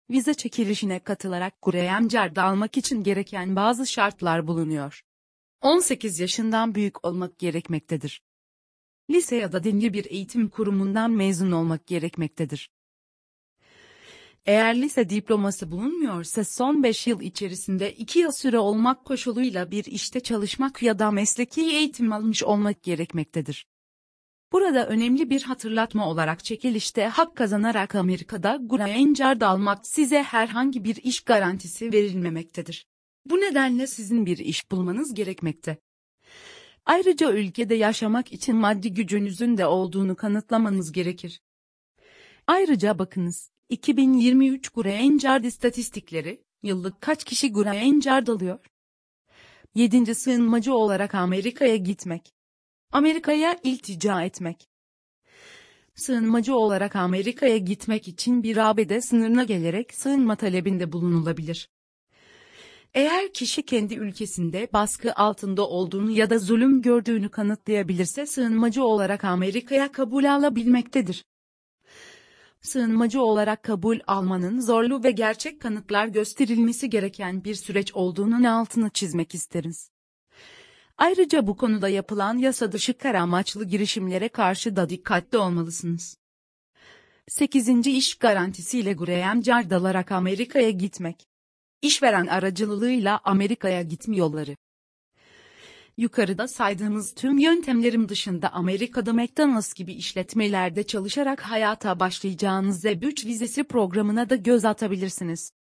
Vize 0.09 0.33
çekilişine 0.33 0.99
katılarak 0.99 1.61
Granger'da 1.61 2.43
almak 2.43 2.77
için 2.77 3.03
gereken 3.03 3.55
bazı 3.55 3.87
şartlar 3.87 4.47
bulunuyor. 4.47 5.01
18 5.61 6.19
yaşından 6.19 6.75
büyük 6.75 7.05
olmak 7.05 7.39
gerekmektedir 7.39 8.21
lise 9.09 9.35
ya 9.35 9.51
da 9.51 9.63
dinli 9.63 9.93
bir 9.93 10.05
eğitim 10.05 10.49
kurumundan 10.49 11.11
mezun 11.11 11.51
olmak 11.51 11.87
gerekmektedir. 11.87 12.69
Eğer 14.45 14.81
lise 14.81 15.09
diploması 15.09 15.71
bulunmuyorsa 15.71 16.43
son 16.43 16.83
5 16.83 17.07
yıl 17.07 17.21
içerisinde 17.21 17.93
2 17.93 18.19
yıl 18.19 18.31
süre 18.31 18.59
olmak 18.59 19.05
koşuluyla 19.05 19.71
bir 19.71 19.85
işte 19.85 20.19
çalışmak 20.19 20.83
ya 20.83 20.99
da 20.99 21.11
mesleki 21.11 21.61
eğitim 21.61 22.13
almış 22.13 22.43
olmak 22.43 22.83
gerekmektedir. 22.83 23.67
Burada 24.51 24.87
önemli 24.87 25.29
bir 25.29 25.41
hatırlatma 25.41 26.09
olarak 26.09 26.43
çekilişte 26.43 27.05
hak 27.07 27.35
kazanarak 27.35 27.95
Amerika'da 27.95 28.59
Card 29.17 29.41
almak 29.41 29.87
size 29.87 30.23
herhangi 30.23 30.83
bir 30.83 30.95
iş 30.95 31.21
garantisi 31.21 31.93
verilmemektedir. 31.93 32.87
Bu 33.25 33.35
nedenle 33.35 33.87
sizin 33.87 34.25
bir 34.25 34.37
iş 34.37 34.71
bulmanız 34.71 35.13
gerekmekte. 35.13 35.77
Ayrıca 36.85 37.31
ülkede 37.31 37.75
yaşamak 37.75 38.33
için 38.33 38.55
maddi 38.55 38.93
gücünüzün 38.93 39.57
de 39.57 39.65
olduğunu 39.65 40.15
kanıtlamanız 40.15 40.91
gerekir. 40.91 41.41
Ayrıca 42.47 42.99
bakınız, 42.99 43.51
2023 43.69 44.69
Greencard 44.69 45.43
istatistikleri, 45.43 46.43
yıllık 46.63 47.01
kaç 47.01 47.23
kişi 47.23 47.53
Greencard 47.53 48.27
alıyor? 48.27 48.59
7. 49.75 50.15
Sığınmacı 50.15 50.73
olarak 50.73 51.15
Amerika'ya 51.15 51.75
gitmek. 51.75 52.33
Amerika'ya 52.91 53.59
iltica 53.63 54.23
etmek. 54.23 54.69
Sığınmacı 55.95 56.55
olarak 56.55 56.95
Amerika'ya 56.95 57.57
gitmek 57.57 58.07
için 58.07 58.43
bir 58.43 58.57
ABD 58.57 58.99
sınırına 58.99 59.43
gelerek 59.43 59.93
sığınma 59.93 60.35
talebinde 60.35 60.91
bulunulabilir. 60.91 61.69
Eğer 62.95 63.33
kişi 63.33 63.63
kendi 63.63 63.95
ülkesinde 63.95 64.67
baskı 64.73 65.13
altında 65.13 65.67
olduğunu 65.67 66.11
ya 66.11 66.29
da 66.29 66.39
zulüm 66.39 66.81
gördüğünü 66.81 67.29
kanıtlayabilirse 67.29 68.25
sığınmacı 68.25 68.83
olarak 68.83 69.23
Amerika'ya 69.23 69.91
kabul 69.91 70.23
alabilmektedir. 70.23 71.25
Sığınmacı 72.61 73.21
olarak 73.21 73.63
kabul 73.63 73.99
almanın 74.07 74.59
zorlu 74.59 75.03
ve 75.03 75.11
gerçek 75.11 75.61
kanıtlar 75.61 76.07
gösterilmesi 76.07 76.89
gereken 76.89 77.43
bir 77.43 77.55
süreç 77.55 77.93
olduğunun 77.93 78.43
altını 78.43 78.89
çizmek 78.89 79.35
isteriz. 79.35 79.89
Ayrıca 80.97 81.47
bu 81.47 81.57
konuda 81.57 81.89
yapılan 81.89 82.37
yasa 82.37 82.71
dışı 82.71 82.97
kara 82.97 83.21
amaçlı 83.21 83.65
girişimlere 83.65 84.29
karşı 84.29 84.75
da 84.75 84.89
dikkatli 84.89 85.37
olmalısınız. 85.37 86.17
8. 87.27 87.87
iş 87.87 88.15
garantisiyle 88.15 88.93
Graham 88.93 89.41
Cardalarak 89.41 90.11
Amerika'ya 90.11 90.69
gitmek 90.69 91.34
işveren 91.85 92.27
aracılığıyla 92.27 93.19
Amerika'ya 93.23 93.81
gitme 93.81 94.17
yolları. 94.17 94.55
Yukarıda 95.97 96.47
saydığımız 96.47 97.13
tüm 97.13 97.37
yöntemlerim 97.37 98.09
dışında 98.09 98.53
Amerika'da 98.53 99.13
McDonald's 99.13 99.73
gibi 99.73 99.93
işletmelerde 99.93 100.83
çalışarak 100.83 101.41
hayata 101.41 101.99
başlayacağınız 101.99 102.85
Z3 102.85 103.25
vizesi 103.25 103.63
programına 103.63 104.29
da 104.29 104.35
göz 104.35 104.65
atabilirsiniz. 104.65 105.51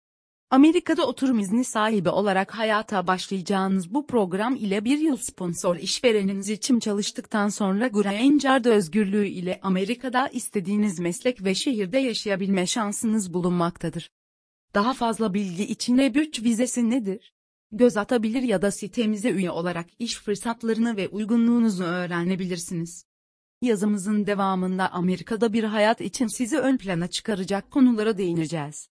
Amerika'da 0.50 1.06
oturum 1.06 1.38
izni 1.38 1.64
sahibi 1.64 2.08
olarak 2.08 2.54
hayata 2.54 3.06
başlayacağınız 3.06 3.94
bu 3.94 4.06
program 4.06 4.56
ile 4.56 4.84
bir 4.84 4.98
yıl 4.98 5.16
sponsor 5.16 5.76
işvereniniz 5.76 6.48
için 6.48 6.80
çalıştıktan 6.80 7.48
sonra 7.48 7.90
Card 8.42 8.64
özgürlüğü 8.64 9.26
ile 9.26 9.60
Amerika'da 9.62 10.28
istediğiniz 10.28 10.98
meslek 10.98 11.44
ve 11.44 11.54
şehirde 11.54 11.98
yaşayabilme 11.98 12.66
şansınız 12.66 13.34
bulunmaktadır. 13.34 14.10
Daha 14.74 14.94
fazla 14.94 15.34
bilgi 15.34 15.64
için 15.64 15.98
E3 15.98 16.44
vizesi 16.44 16.90
nedir? 16.90 17.34
Göz 17.72 17.96
atabilir 17.96 18.42
ya 18.42 18.62
da 18.62 18.70
sitemize 18.70 19.30
üye 19.30 19.50
olarak 19.50 19.86
iş 19.98 20.18
fırsatlarını 20.18 20.96
ve 20.96 21.08
uygunluğunuzu 21.08 21.84
öğrenebilirsiniz. 21.84 23.04
Yazımızın 23.62 24.26
devamında 24.26 24.92
Amerika'da 24.92 25.52
bir 25.52 25.64
hayat 25.64 26.00
için 26.00 26.26
sizi 26.26 26.58
ön 26.58 26.76
plana 26.76 27.08
çıkaracak 27.08 27.70
konulara 27.70 28.18
değineceğiz. 28.18 28.88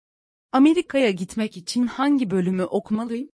Amerika'ya 0.51 1.11
gitmek 1.11 1.57
için 1.57 1.87
hangi 1.87 2.31
bölümü 2.31 2.63
okumalıyım? 2.63 3.29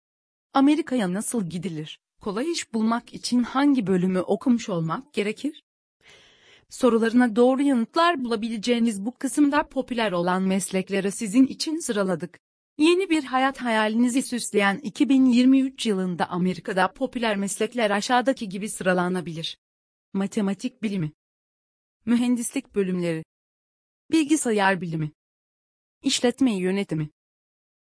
Amerika'ya 0.54 1.14
nasıl 1.14 1.50
gidilir? 1.50 2.00
Kolay 2.22 2.52
iş 2.52 2.74
bulmak 2.74 3.14
için 3.14 3.44
hangi 3.44 3.88
bölümü 3.88 4.20
okumuş 4.20 4.70
olmak 4.70 5.14
gerekir? 5.14 5.64
Sorularına 6.72 7.36
doğru 7.36 7.62
yanıtlar 7.62 8.24
bulabileceğiniz 8.24 9.06
bu 9.06 9.18
kısımda 9.18 9.68
popüler 9.68 10.12
olan 10.12 10.44
meslekleri 10.44 11.12
sizin 11.12 11.48
için 11.48 11.80
sıraladık. 11.80 12.40
Yeni 12.78 13.10
bir 13.10 13.24
hayat 13.24 13.62
hayalinizi 13.62 14.22
süsleyen 14.22 14.78
2023 14.78 15.86
yılında 15.86 16.30
Amerika'da 16.30 16.94
popüler 16.94 17.36
meslekler 17.36 17.92
aşağıdaki 17.92 18.50
gibi 18.50 18.70
sıralanabilir. 18.70 19.58
Matematik 20.14 20.84
bilimi, 20.84 21.12
mühendislik 22.06 22.76
bölümleri, 22.76 23.24
bilgisayar 24.12 24.82
bilimi, 24.82 25.12
işletme 26.04 26.56
yönetimi, 26.56 27.10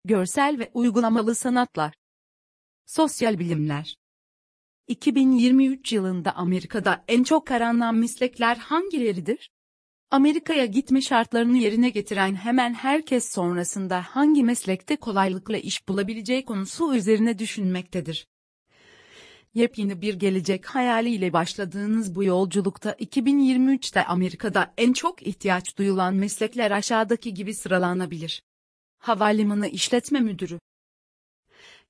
görsel 0.05 0.59
ve 0.59 0.71
uygulamalı 0.73 1.35
sanatlar, 1.35 1.93
sosyal 2.85 3.39
bilimler, 3.39 3.95
2023 4.87 5.93
yılında 5.93 6.35
Amerika'da 6.35 7.03
en 7.07 7.23
çok 7.23 7.51
aranan 7.51 7.95
meslekler 7.95 8.57
hangileridir? 8.57 9.51
Amerika'ya 10.11 10.65
gitme 10.65 11.01
şartlarını 11.01 11.57
yerine 11.57 11.89
getiren 11.89 12.35
hemen 12.35 12.73
herkes 12.73 13.31
sonrasında 13.31 14.01
hangi 14.01 14.43
meslekte 14.43 14.95
kolaylıkla 14.95 15.57
iş 15.57 15.87
bulabileceği 15.87 16.45
konusu 16.45 16.95
üzerine 16.95 17.39
düşünmektedir. 17.39 18.27
Yepyeni 19.53 20.01
bir 20.01 20.13
gelecek 20.13 20.65
hayaliyle 20.65 21.33
başladığınız 21.33 22.15
bu 22.15 22.23
yolculukta 22.23 22.91
2023'te 22.91 24.05
Amerika'da 24.05 24.73
en 24.77 24.93
çok 24.93 25.27
ihtiyaç 25.27 25.77
duyulan 25.77 26.15
meslekler 26.15 26.71
aşağıdaki 26.71 27.33
gibi 27.33 27.53
sıralanabilir. 27.53 28.43
Havalimanı 28.97 29.67
işletme 29.67 30.19
müdürü, 30.19 30.59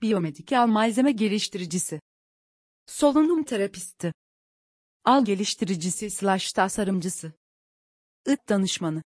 biyomedikal 0.01 0.67
malzeme 0.67 1.11
geliştiricisi, 1.11 1.99
Solunum 2.87 3.43
terapisti. 3.43 4.13
Al 5.05 5.25
geliştiricisi 5.25 6.09
slash 6.09 6.51
tasarımcısı. 6.51 7.33
IT 8.27 8.49
danışmanı. 8.49 9.03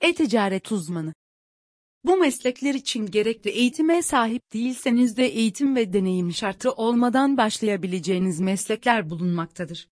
E-ticaret 0.00 0.72
uzmanı. 0.72 1.14
Bu 2.04 2.16
meslekler 2.16 2.74
için 2.74 3.06
gerekli 3.06 3.50
eğitime 3.50 4.02
sahip 4.02 4.52
değilseniz 4.52 5.16
de 5.16 5.26
eğitim 5.26 5.76
ve 5.76 5.92
deneyim 5.92 6.32
şartı 6.32 6.72
olmadan 6.72 7.36
başlayabileceğiniz 7.36 8.40
meslekler 8.40 9.10
bulunmaktadır. 9.10 9.88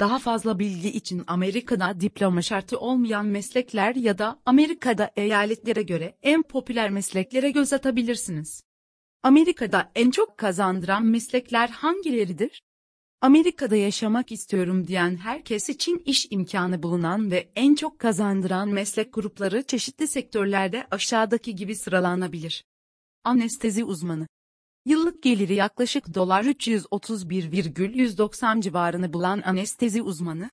Daha 0.00 0.18
fazla 0.18 0.58
bilgi 0.58 0.88
için 0.88 1.24
Amerika'da 1.26 2.00
diploma 2.00 2.42
şartı 2.42 2.78
olmayan 2.78 3.26
meslekler 3.26 3.94
ya 3.94 4.18
da 4.18 4.42
Amerika'da 4.46 5.10
eyaletlere 5.16 5.82
göre 5.82 6.18
en 6.22 6.42
popüler 6.42 6.90
mesleklere 6.90 7.50
göz 7.50 7.72
atabilirsiniz. 7.72 8.62
Amerika'da 9.22 9.90
en 9.94 10.10
çok 10.10 10.38
kazandıran 10.38 11.04
meslekler 11.04 11.68
hangileridir? 11.68 12.62
Amerika'da 13.20 13.76
yaşamak 13.76 14.32
istiyorum 14.32 14.86
diyen 14.86 15.16
herkes 15.16 15.68
için 15.68 16.02
iş 16.06 16.26
imkanı 16.30 16.82
bulunan 16.82 17.30
ve 17.30 17.52
en 17.56 17.74
çok 17.74 17.98
kazandıran 17.98 18.68
meslek 18.68 19.14
grupları 19.14 19.62
çeşitli 19.62 20.08
sektörlerde 20.08 20.86
aşağıdaki 20.90 21.54
gibi 21.54 21.76
sıralanabilir. 21.76 22.64
Anestezi 23.24 23.84
uzmanı. 23.84 24.26
Yıllık 24.86 25.22
geliri 25.22 25.54
yaklaşık 25.54 26.14
dolar 26.14 26.44
331,190 26.44 28.60
civarını 28.60 29.12
bulan 29.12 29.42
anestezi 29.44 30.02
uzmanı, 30.02 30.50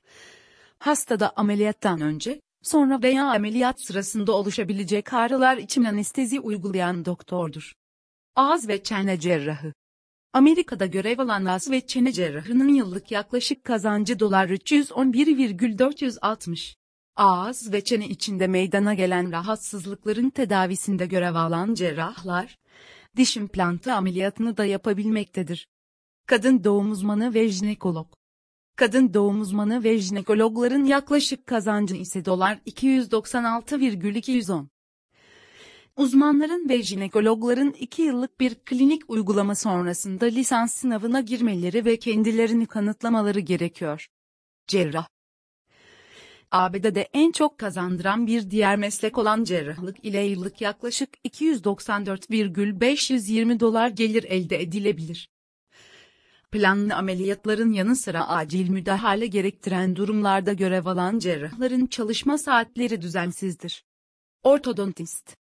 hastada 0.79 1.33
ameliyattan 1.35 2.01
önce, 2.01 2.41
sonra 2.63 3.03
veya 3.03 3.25
ameliyat 3.25 3.81
sırasında 3.81 4.31
oluşabilecek 4.31 5.13
ağrılar 5.13 5.57
için 5.57 5.83
anestezi 5.83 6.39
uygulayan 6.39 7.05
doktordur. 7.05 7.73
Ağız 8.35 8.67
ve 8.67 8.83
çene 8.83 9.19
cerrahı. 9.19 9.73
Amerika'da 10.33 10.85
görev 10.85 11.19
alan 11.19 11.45
ağız 11.45 11.71
ve 11.71 11.87
çene 11.87 12.11
cerrahının 12.11 12.73
yıllık 12.73 13.11
yaklaşık 13.11 13.63
kazancı 13.63 14.19
dolar 14.19 14.49
311,460. 14.49 16.75
Ağız 17.15 17.73
ve 17.73 17.83
çene 17.83 18.07
içinde 18.07 18.47
meydana 18.47 18.93
gelen 18.93 19.31
rahatsızlıkların 19.31 20.29
tedavisinde 20.29 21.05
görev 21.05 21.35
alan 21.35 21.73
cerrahlar, 21.73 22.57
diş 23.17 23.37
implantı 23.37 23.93
ameliyatını 23.93 24.57
da 24.57 24.65
yapabilmektedir. 24.65 25.67
Kadın 26.25 26.63
doğum 26.63 26.91
uzmanı 26.91 27.33
ve 27.33 27.49
jinekolog. 27.49 28.07
Kadın 28.75 29.13
doğum 29.13 29.41
uzmanı 29.41 29.83
ve 29.83 29.97
jinekologların 29.97 30.85
yaklaşık 30.85 31.47
kazancı 31.47 31.95
ise 31.95 32.25
dolar 32.25 32.59
296,210. 32.65 34.69
Uzmanların 35.99 36.69
ve 36.69 36.83
jinekologların 36.83 37.71
2 37.71 38.01
yıllık 38.01 38.39
bir 38.39 38.55
klinik 38.55 39.09
uygulama 39.09 39.55
sonrasında 39.55 40.25
lisans 40.25 40.73
sınavına 40.73 41.21
girmeleri 41.21 41.85
ve 41.85 41.99
kendilerini 41.99 42.65
kanıtlamaları 42.65 43.39
gerekiyor. 43.39 44.07
Cerrah 44.67 45.07
ABD'de 46.51 47.09
en 47.13 47.31
çok 47.31 47.57
kazandıran 47.57 48.27
bir 48.27 48.51
diğer 48.51 48.77
meslek 48.77 49.17
olan 49.17 49.43
cerrahlık 49.43 50.05
ile 50.05 50.21
yıllık 50.21 50.61
yaklaşık 50.61 51.09
294,520 51.23 53.59
dolar 53.59 53.89
gelir 53.89 54.23
elde 54.23 54.61
edilebilir. 54.61 55.29
Planlı 56.51 56.95
ameliyatların 56.95 57.71
yanı 57.71 57.95
sıra 57.95 58.27
acil 58.27 58.69
müdahale 58.69 59.27
gerektiren 59.27 59.95
durumlarda 59.95 60.53
görev 60.53 60.85
alan 60.85 61.19
cerrahların 61.19 61.85
çalışma 61.85 62.37
saatleri 62.37 63.01
düzensizdir. 63.01 63.83
Ortodontist 64.43 65.39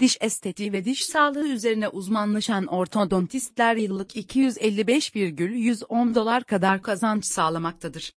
Diş 0.00 0.18
estetiği 0.20 0.72
ve 0.72 0.84
diş 0.84 1.04
sağlığı 1.04 1.48
üzerine 1.48 1.88
uzmanlaşan 1.88 2.66
ortodontistler 2.66 3.76
yıllık 3.76 4.16
255,110 4.16 6.14
dolar 6.14 6.44
kadar 6.44 6.82
kazanç 6.82 7.24
sağlamaktadır. 7.24 8.12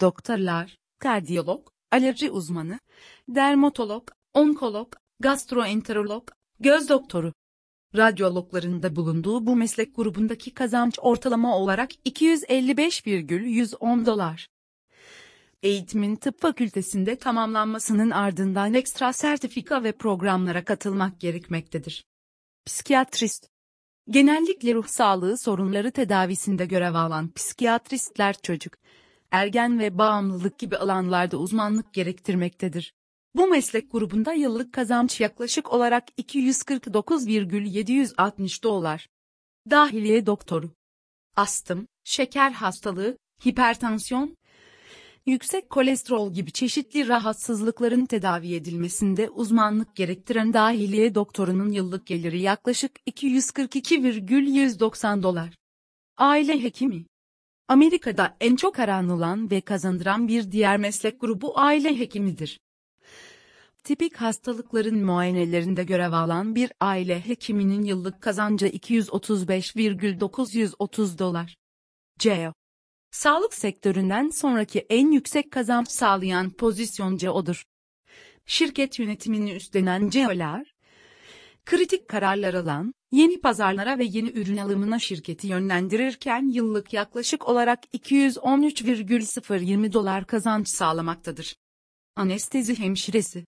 Doktorlar, 0.00 0.76
kardiyolog, 0.98 1.68
alerji 1.90 2.30
uzmanı, 2.30 2.78
dermatolog, 3.28 4.08
onkolog, 4.34 4.92
gastroenterolog, 5.20 6.28
göz 6.60 6.88
doktoru. 6.88 7.32
Radyologların 7.96 8.96
bulunduğu 8.96 9.46
bu 9.46 9.56
meslek 9.56 9.96
grubundaki 9.96 10.54
kazanç 10.54 10.98
ortalama 11.02 11.58
olarak 11.58 11.90
255,110 12.04 14.06
dolar. 14.06 14.48
Eğitimin 15.62 16.16
tıp 16.16 16.40
fakültesinde 16.40 17.16
tamamlanmasının 17.16 18.10
ardından 18.10 18.74
ekstra 18.74 19.12
sertifika 19.12 19.84
ve 19.84 19.92
programlara 19.92 20.64
katılmak 20.64 21.20
gerekmektedir. 21.20 22.04
Psikiyatrist 22.66 23.48
Genellikle 24.08 24.74
ruh 24.74 24.86
sağlığı 24.86 25.38
sorunları 25.38 25.90
tedavisinde 25.90 26.66
görev 26.66 26.94
alan 26.94 27.32
psikiyatristler 27.32 28.36
çocuk, 28.42 28.74
ergen 29.30 29.78
ve 29.78 29.98
bağımlılık 29.98 30.58
gibi 30.58 30.76
alanlarda 30.76 31.36
uzmanlık 31.36 31.94
gerektirmektedir. 31.94 32.94
Bu 33.34 33.46
meslek 33.46 33.92
grubunda 33.92 34.32
yıllık 34.32 34.72
kazanç 34.72 35.20
yaklaşık 35.20 35.72
olarak 35.72 36.04
249,760 36.16 38.64
dolar. 38.64 39.08
Dahiliye 39.70 40.26
doktoru. 40.26 40.70
Astım, 41.36 41.88
şeker 42.04 42.52
hastalığı, 42.52 43.18
hipertansiyon, 43.46 44.36
yüksek 45.26 45.70
kolesterol 45.70 46.32
gibi 46.32 46.52
çeşitli 46.52 47.08
rahatsızlıkların 47.08 48.06
tedavi 48.06 48.54
edilmesinde 48.54 49.30
uzmanlık 49.30 49.96
gerektiren 49.96 50.52
dahiliye 50.52 51.14
doktorunun 51.14 51.72
yıllık 51.72 52.06
geliri 52.06 52.40
yaklaşık 52.40 52.92
242,190 53.06 55.22
dolar. 55.22 55.50
Aile 56.16 56.62
hekimi 56.62 57.06
Amerika'da 57.68 58.36
en 58.40 58.56
çok 58.56 58.78
aranılan 58.78 59.50
ve 59.50 59.60
kazandıran 59.60 60.28
bir 60.28 60.52
diğer 60.52 60.76
meslek 60.76 61.20
grubu 61.20 61.58
aile 61.58 61.98
hekimidir. 61.98 62.60
Tipik 63.84 64.16
hastalıkların 64.16 65.04
muayenelerinde 65.04 65.84
görev 65.84 66.12
alan 66.12 66.54
bir 66.54 66.72
aile 66.80 67.26
hekiminin 67.26 67.84
yıllık 67.84 68.20
kazancı 68.20 68.66
235,930 68.66 71.18
dolar. 71.18 71.56
CEO 72.18 72.52
Sağlık 73.12 73.54
sektöründen 73.54 74.30
sonraki 74.30 74.78
en 74.78 75.10
yüksek 75.10 75.50
kazanç 75.50 75.88
sağlayan 75.88 76.50
pozisyon 76.50 77.16
CEO'dur. 77.16 77.64
Şirket 78.46 78.98
yönetimini 78.98 79.52
üstlenen 79.52 80.08
CEO'lar, 80.08 80.74
kritik 81.64 82.08
kararlar 82.08 82.54
alan, 82.54 82.94
yeni 83.10 83.40
pazarlara 83.40 83.98
ve 83.98 84.04
yeni 84.04 84.30
ürün 84.30 84.56
alımına 84.56 84.98
şirketi 84.98 85.46
yönlendirirken 85.46 86.52
yıllık 86.52 86.92
yaklaşık 86.92 87.48
olarak 87.48 87.78
213,020 87.92 89.92
dolar 89.92 90.26
kazanç 90.26 90.68
sağlamaktadır. 90.68 91.56
Anestezi 92.16 92.78
hemşiresi, 92.78 93.46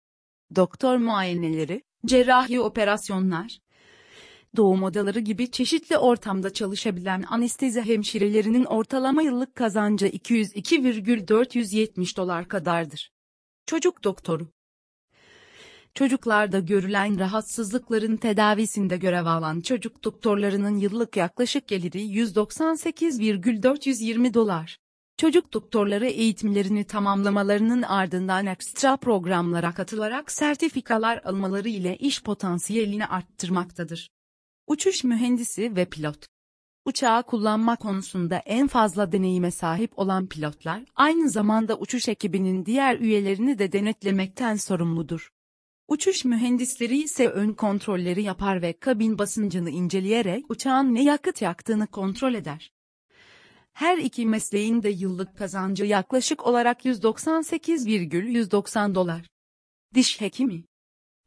doktor 0.57 0.97
muayeneleri, 0.97 1.83
cerrahi 2.07 2.61
operasyonlar, 2.61 3.59
doğum 4.57 4.83
odaları 4.83 5.21
gibi 5.21 5.51
çeşitli 5.51 5.99
ortamda 5.99 6.53
çalışabilen 6.53 7.25
anestezi 7.29 7.83
hemşirelerinin 7.83 8.65
ortalama 8.65 9.23
yıllık 9.23 9.55
kazancı 9.55 10.07
202,470 10.07 12.17
dolar 12.17 12.49
kadardır. 12.49 13.13
Çocuk 13.67 14.05
doktoru 14.05 14.49
Çocuklarda 15.95 16.59
görülen 16.59 17.19
rahatsızlıkların 17.19 18.17
tedavisinde 18.17 18.97
görev 18.97 19.27
alan 19.27 19.61
çocuk 19.61 20.05
doktorlarının 20.05 20.77
yıllık 20.77 21.17
yaklaşık 21.17 21.69
geliri 21.69 22.03
198,420 22.03 24.35
dolar. 24.35 24.79
Çocuk 25.17 25.53
doktorları 25.53 26.07
eğitimlerini 26.07 26.85
tamamlamalarının 26.85 27.83
ardından 27.83 28.47
ekstra 28.47 28.97
programlara 28.97 29.75
katılarak 29.75 30.33
sertifikalar 30.33 31.21
almaları 31.25 31.69
ile 31.69 31.97
iş 31.97 32.23
potansiyelini 32.23 33.07
arttırmaktadır. 33.07 34.11
Uçuş 34.71 35.05
mühendisi 35.05 35.77
ve 35.77 35.85
pilot. 35.85 36.27
Uçağı 36.85 37.23
kullanma 37.23 37.77
konusunda 37.77 38.37
en 38.37 38.67
fazla 38.67 39.13
deneyime 39.13 39.51
sahip 39.51 39.99
olan 39.99 40.27
pilotlar, 40.27 40.85
aynı 40.97 41.31
zamanda 41.31 41.79
uçuş 41.79 42.09
ekibinin 42.09 42.67
diğer 42.67 42.99
üyelerini 42.99 43.59
de 43.59 43.73
denetlemekten 43.73 44.57
sorumludur. 44.57 45.31
Uçuş 45.89 46.25
mühendisleri 46.25 46.99
ise 46.99 47.29
ön 47.29 47.53
kontrolleri 47.53 48.23
yapar 48.23 48.63
ve 48.63 48.73
kabin 48.73 49.19
basıncını 49.19 49.71
inceleyerek 49.71 50.51
uçağın 50.51 50.95
ne 50.95 51.05
yakıt 51.05 51.43
yaktığını 51.43 51.87
kontrol 51.87 52.35
eder. 52.35 52.73
Her 53.73 53.99
iki 53.99 54.27
mesleğin 54.27 54.83
de 54.83 54.89
yıllık 54.89 55.39
kazancı 55.39 55.85
yaklaşık 55.85 56.47
olarak 56.47 56.85
198,190 56.85 58.95
dolar. 58.95 59.27
Diş 59.95 60.21
hekimi 60.21 60.65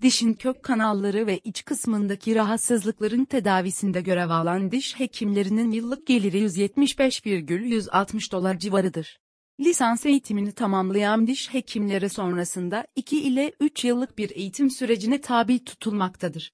Dişin 0.03 0.33
kök 0.33 0.63
kanalları 0.63 1.27
ve 1.27 1.37
iç 1.37 1.65
kısmındaki 1.65 2.35
rahatsızlıkların 2.35 3.25
tedavisinde 3.25 4.01
görev 4.01 4.29
alan 4.29 4.71
diş 4.71 4.99
hekimlerinin 4.99 5.71
yıllık 5.71 6.07
geliri 6.07 6.39
175,160 6.39 8.31
dolar 8.31 8.59
civarıdır. 8.59 9.19
Lisans 9.59 10.05
eğitimini 10.05 10.51
tamamlayan 10.51 11.27
diş 11.27 11.53
hekimleri 11.53 12.09
sonrasında 12.09 12.87
2 12.95 13.23
ile 13.23 13.53
3 13.59 13.85
yıllık 13.85 14.17
bir 14.17 14.29
eğitim 14.35 14.69
sürecine 14.69 15.21
tabi 15.21 15.63
tutulmaktadır. 15.63 16.51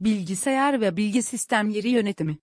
Bilgisayar 0.00 0.80
ve 0.80 0.96
bilgi 0.96 1.22
sistemleri 1.22 1.88
yönetimi 1.88 2.38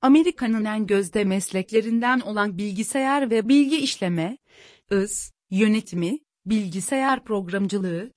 Amerika'nın 0.00 0.64
en 0.64 0.86
gözde 0.86 1.24
mesleklerinden 1.24 2.20
olan 2.20 2.58
bilgisayar 2.58 3.30
ve 3.30 3.48
bilgi 3.48 3.76
işleme, 3.76 4.38
ıs, 4.92 5.30
yönetimi, 5.50 6.18
bilgisayar 6.46 7.24
programcılığı, 7.24 8.12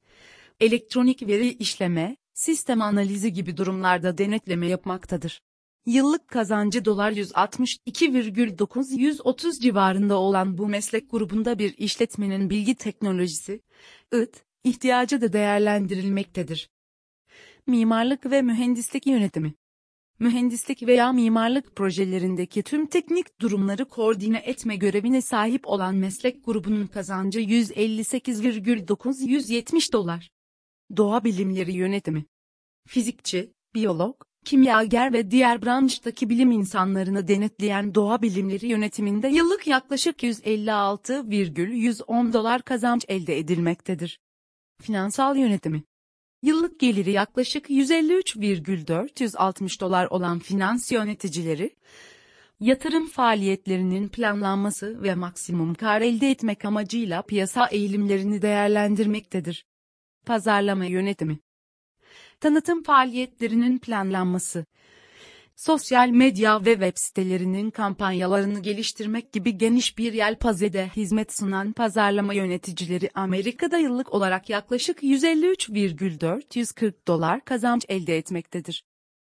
elektronik 0.59 1.27
veri 1.27 1.49
işleme, 1.49 2.17
sistem 2.33 2.81
analizi 2.81 3.33
gibi 3.33 3.57
durumlarda 3.57 4.17
denetleme 4.17 4.67
yapmaktadır. 4.67 5.41
Yıllık 5.85 6.27
kazancı 6.27 6.85
dolar 6.85 7.11
162,930 7.11 9.59
civarında 9.59 10.15
olan 10.15 10.57
bu 10.57 10.67
meslek 10.67 11.11
grubunda 11.11 11.59
bir 11.59 11.77
işletmenin 11.77 12.49
bilgi 12.49 12.75
teknolojisi, 12.75 13.61
IT, 14.13 14.43
ihtiyacı 14.63 15.21
da 15.21 15.33
değerlendirilmektedir. 15.33 16.69
Mimarlık 17.67 18.31
ve 18.31 18.41
mühendislik 18.41 19.07
yönetimi 19.07 19.53
mühendislik 20.19 20.87
veya 20.87 21.13
mimarlık 21.13 21.75
projelerindeki 21.75 22.63
tüm 22.63 22.85
teknik 22.85 23.41
durumları 23.41 23.85
koordine 23.85 24.37
etme 24.37 24.75
görevine 24.75 25.21
sahip 25.21 25.67
olan 25.67 25.95
meslek 25.95 26.45
grubunun 26.45 26.87
kazancı 26.87 27.39
158,970 27.39 29.93
dolar. 29.93 30.29
Doğa 30.97 31.23
bilimleri 31.23 31.73
yönetimi. 31.73 32.25
Fizikçi, 32.87 33.53
biyolog, 33.75 34.21
kimyager 34.45 35.13
ve 35.13 35.31
diğer 35.31 35.61
branştaki 35.61 36.29
bilim 36.29 36.51
insanlarını 36.51 37.27
denetleyen 37.27 37.95
doğa 37.95 38.21
bilimleri 38.21 38.67
yönetiminde 38.67 39.27
yıllık 39.27 39.67
yaklaşık 39.67 40.23
156,110 40.23 42.33
dolar 42.33 42.61
kazanç 42.61 43.05
elde 43.07 43.37
edilmektedir. 43.37 44.19
Finansal 44.81 45.37
yönetimi 45.37 45.83
Yıllık 46.43 46.79
geliri 46.79 47.11
yaklaşık 47.11 47.69
153,460 47.69 49.81
dolar 49.81 50.05
olan 50.05 50.39
finans 50.39 50.91
yöneticileri, 50.91 51.75
yatırım 52.59 53.07
faaliyetlerinin 53.07 54.09
planlanması 54.09 55.03
ve 55.03 55.15
maksimum 55.15 55.73
kar 55.73 56.01
elde 56.01 56.31
etmek 56.31 56.65
amacıyla 56.65 57.21
piyasa 57.21 57.67
eğilimlerini 57.67 58.41
değerlendirmektedir. 58.41 59.65
Pazarlama 60.27 60.85
yönetimi. 60.85 61.39
Tanıtım 62.39 62.83
faaliyetlerinin 62.83 63.79
planlanması. 63.79 64.65
Sosyal 65.55 66.09
medya 66.09 66.65
ve 66.65 66.73
web 66.73 66.93
sitelerinin 66.95 67.71
kampanyalarını 67.71 68.59
geliştirmek 68.59 69.33
gibi 69.33 69.57
geniş 69.57 69.97
bir 69.97 70.13
yelpazede 70.13 70.91
hizmet 70.95 71.39
sunan 71.39 71.73
pazarlama 71.73 72.33
yöneticileri 72.33 73.09
Amerika'da 73.13 73.77
yıllık 73.77 74.13
olarak 74.13 74.49
yaklaşık 74.49 75.03
153,440 75.03 77.07
dolar 77.07 77.45
kazanç 77.45 77.85
elde 77.89 78.17
etmektedir. 78.17 78.83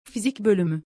Fizik 0.04 0.40
bölümü 0.40 0.82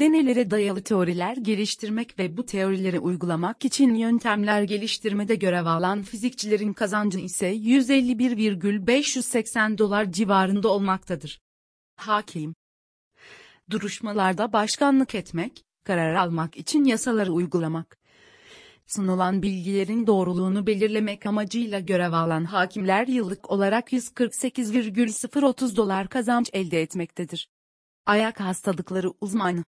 Deneylere 0.00 0.50
dayalı 0.50 0.82
teoriler 0.82 1.36
geliştirmek 1.36 2.18
ve 2.18 2.36
bu 2.36 2.46
teorileri 2.46 2.98
uygulamak 2.98 3.64
için 3.64 3.94
yöntemler 3.94 4.62
geliştirmede 4.62 5.34
görev 5.34 5.66
alan 5.66 6.02
fizikçilerin 6.02 6.72
kazancı 6.72 7.18
ise 7.18 7.46
151,580 7.46 9.78
dolar 9.78 10.12
civarında 10.12 10.68
olmaktadır. 10.68 11.40
Hakim 11.96 12.54
duruşmalarda 13.70 14.52
başkanlık 14.52 15.14
etmek, 15.14 15.64
karar 15.84 16.14
almak 16.14 16.56
için 16.56 16.84
yasaları 16.84 17.32
uygulamak. 17.32 17.98
Sunulan 18.86 19.42
bilgilerin 19.42 20.06
doğruluğunu 20.06 20.66
belirlemek 20.66 21.26
amacıyla 21.26 21.80
görev 21.80 22.12
alan 22.12 22.44
hakimler 22.44 23.06
yıllık 23.06 23.50
olarak 23.50 23.92
148,030 23.92 25.76
dolar 25.76 26.08
kazanç 26.08 26.50
elde 26.52 26.82
etmektedir. 26.82 27.48
Ayak 28.06 28.40
hastalıkları 28.40 29.12
uzmanı 29.20 29.64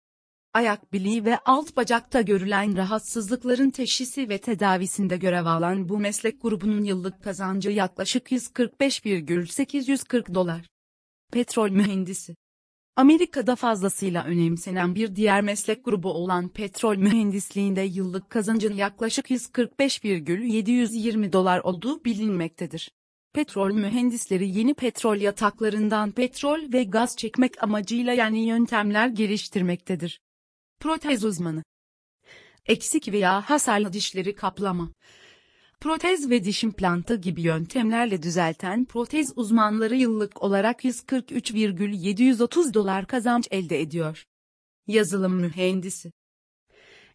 Ayak 0.55 0.93
bileği 0.93 1.25
ve 1.25 1.39
alt 1.39 1.77
bacakta 1.77 2.21
görülen 2.21 2.77
rahatsızlıkların 2.77 3.71
teşhisi 3.71 4.29
ve 4.29 4.39
tedavisinde 4.39 5.17
görev 5.17 5.47
alan 5.47 5.89
bu 5.89 5.99
meslek 5.99 6.43
grubunun 6.43 6.85
yıllık 6.85 7.25
kazancı 7.25 7.71
yaklaşık 7.71 8.33
145,840 8.33 10.35
dolar. 10.35 10.69
Petrol 11.33 11.71
mühendisi 11.71 12.37
Amerika'da 12.97 13.57
fazlasıyla 13.57 14.25
önemsenen 14.25 14.95
bir 14.95 15.17
diğer 15.17 15.43
meslek 15.43 15.85
grubu 15.85 16.13
olan 16.13 16.49
petrol 16.49 16.97
mühendisliğinde 16.97 17.81
yıllık 17.81 18.31
kazancın 18.31 18.75
yaklaşık 18.75 19.31
145,720 19.31 21.33
dolar 21.33 21.61
olduğu 21.61 22.05
bilinmektedir. 22.05 22.91
Petrol 23.33 23.73
mühendisleri 23.73 24.59
yeni 24.59 24.75
petrol 24.75 25.17
yataklarından 25.17 26.11
petrol 26.11 26.73
ve 26.73 26.85
gaz 26.85 27.17
çekmek 27.17 27.63
amacıyla 27.63 28.13
yeni 28.13 28.47
yöntemler 28.47 29.09
geliştirmektedir. 29.09 30.21
Protez 30.81 31.25
uzmanı 31.25 31.63
Eksik 32.67 33.13
veya 33.13 33.51
hasarlı 33.51 33.93
dişleri 33.93 34.35
kaplama 34.35 34.93
Protez 35.81 36.31
ve 36.31 36.45
diş 36.45 36.65
implantı 36.65 37.17
gibi 37.17 37.43
yöntemlerle 37.43 38.23
düzelten 38.23 38.85
protez 38.85 39.33
uzmanları 39.37 39.97
yıllık 39.97 40.43
olarak 40.43 40.85
143,730 40.85 42.75
dolar 42.75 43.07
kazanç 43.07 43.49
elde 43.51 43.81
ediyor. 43.81 44.25
Yazılım 44.87 45.35
mühendisi 45.35 46.13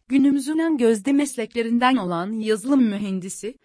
Günümüzün 0.08 0.58
en 0.58 0.78
gözde 0.78 1.12
mesleklerinden 1.12 1.96
olan 1.96 2.32
yazılım 2.32 2.82
mühendisi, 2.82 3.58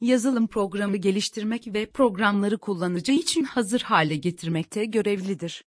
yazılım 0.00 0.46
programı 0.46 0.96
geliştirmek 0.96 1.74
ve 1.74 1.90
programları 1.90 2.58
kullanıcı 2.58 3.12
için 3.12 3.44
hazır 3.44 3.80
hale 3.80 4.16
getirmekte 4.16 4.84
görevlidir. 4.84 5.64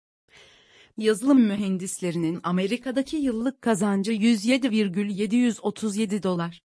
Yazılım 0.96 1.40
mühendislerinin 1.40 2.40
Amerika'daki 2.42 3.16
yıllık 3.16 3.62
kazancı 3.62 4.12
107,737 4.12 6.22
dolar. 6.22 6.62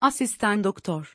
Asistan 0.00 0.64
doktor 0.64 1.14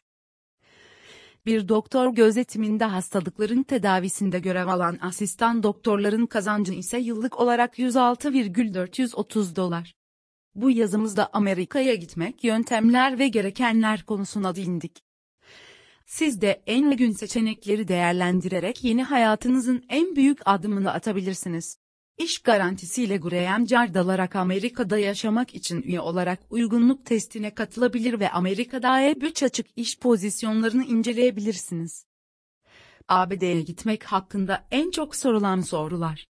bir 1.45 1.67
doktor 1.67 2.15
gözetiminde 2.15 2.85
hastalıkların 2.85 3.63
tedavisinde 3.63 4.39
görev 4.39 4.67
alan 4.67 4.97
asistan 5.01 5.63
doktorların 5.63 6.25
kazancı 6.25 6.73
ise 6.73 6.97
yıllık 6.97 7.39
olarak 7.39 7.79
106,430 7.79 9.55
dolar. 9.55 9.95
Bu 10.55 10.71
yazımızda 10.71 11.29
Amerika'ya 11.33 11.95
gitmek, 11.95 12.43
yöntemler 12.43 13.19
ve 13.19 13.27
gerekenler 13.27 14.03
konusuna 14.03 14.55
değindik. 14.55 15.03
Siz 16.05 16.41
de 16.41 16.63
en 16.67 16.83
uygun 16.83 17.11
seçenekleri 17.11 17.87
değerlendirerek 17.87 18.83
yeni 18.83 19.03
hayatınızın 19.03 19.85
en 19.89 20.15
büyük 20.15 20.39
adımını 20.45 20.93
atabilirsiniz. 20.93 21.78
İş 22.19 22.39
garantisiyle 22.39 23.17
Graham 23.17 23.65
Card 23.65 23.95
alarak 23.95 24.35
Amerika'da 24.35 24.97
yaşamak 24.97 25.55
için 25.55 25.81
üye 25.81 26.01
olarak 26.01 26.39
uygunluk 26.49 27.05
testine 27.05 27.53
katılabilir 27.53 28.19
ve 28.19 28.29
Amerika'da 28.29 29.01
E3 29.01 29.45
açık 29.45 29.67
iş 29.75 29.99
pozisyonlarını 29.99 30.85
inceleyebilirsiniz. 30.85 32.05
ABD'ye 33.07 33.61
gitmek 33.61 34.03
hakkında 34.03 34.67
en 34.71 34.91
çok 34.91 35.15
sorulan 35.15 35.61
sorular. 35.61 36.27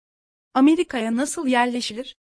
Amerika'ya 0.55 1.17
nasıl 1.17 1.47
yerleşilir? 1.47 2.17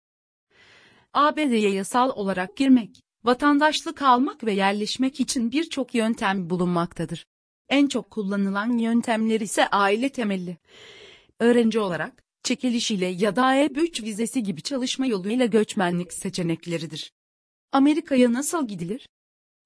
ABD'ye 1.12 1.70
yasal 1.70 2.10
olarak 2.10 2.56
girmek, 2.56 3.00
vatandaşlık 3.24 4.02
almak 4.02 4.44
ve 4.44 4.52
yerleşmek 4.52 5.20
için 5.20 5.52
birçok 5.52 5.94
yöntem 5.94 6.50
bulunmaktadır. 6.50 7.26
En 7.68 7.86
çok 7.86 8.10
kullanılan 8.10 8.78
yöntemler 8.78 9.40
ise 9.40 9.68
aile 9.68 10.08
temelli. 10.08 10.58
Öğrenci 11.40 11.80
olarak, 11.80 12.23
çekiliş 12.44 12.90
ile 12.90 13.06
ya 13.06 13.36
da 13.36 13.56
E3 13.56 14.02
vizesi 14.02 14.42
gibi 14.42 14.62
çalışma 14.62 15.06
yoluyla 15.06 15.46
göçmenlik 15.46 16.12
seçenekleridir. 16.12 17.12
Amerika'ya 17.72 18.32
nasıl 18.32 18.68
gidilir? 18.68 19.08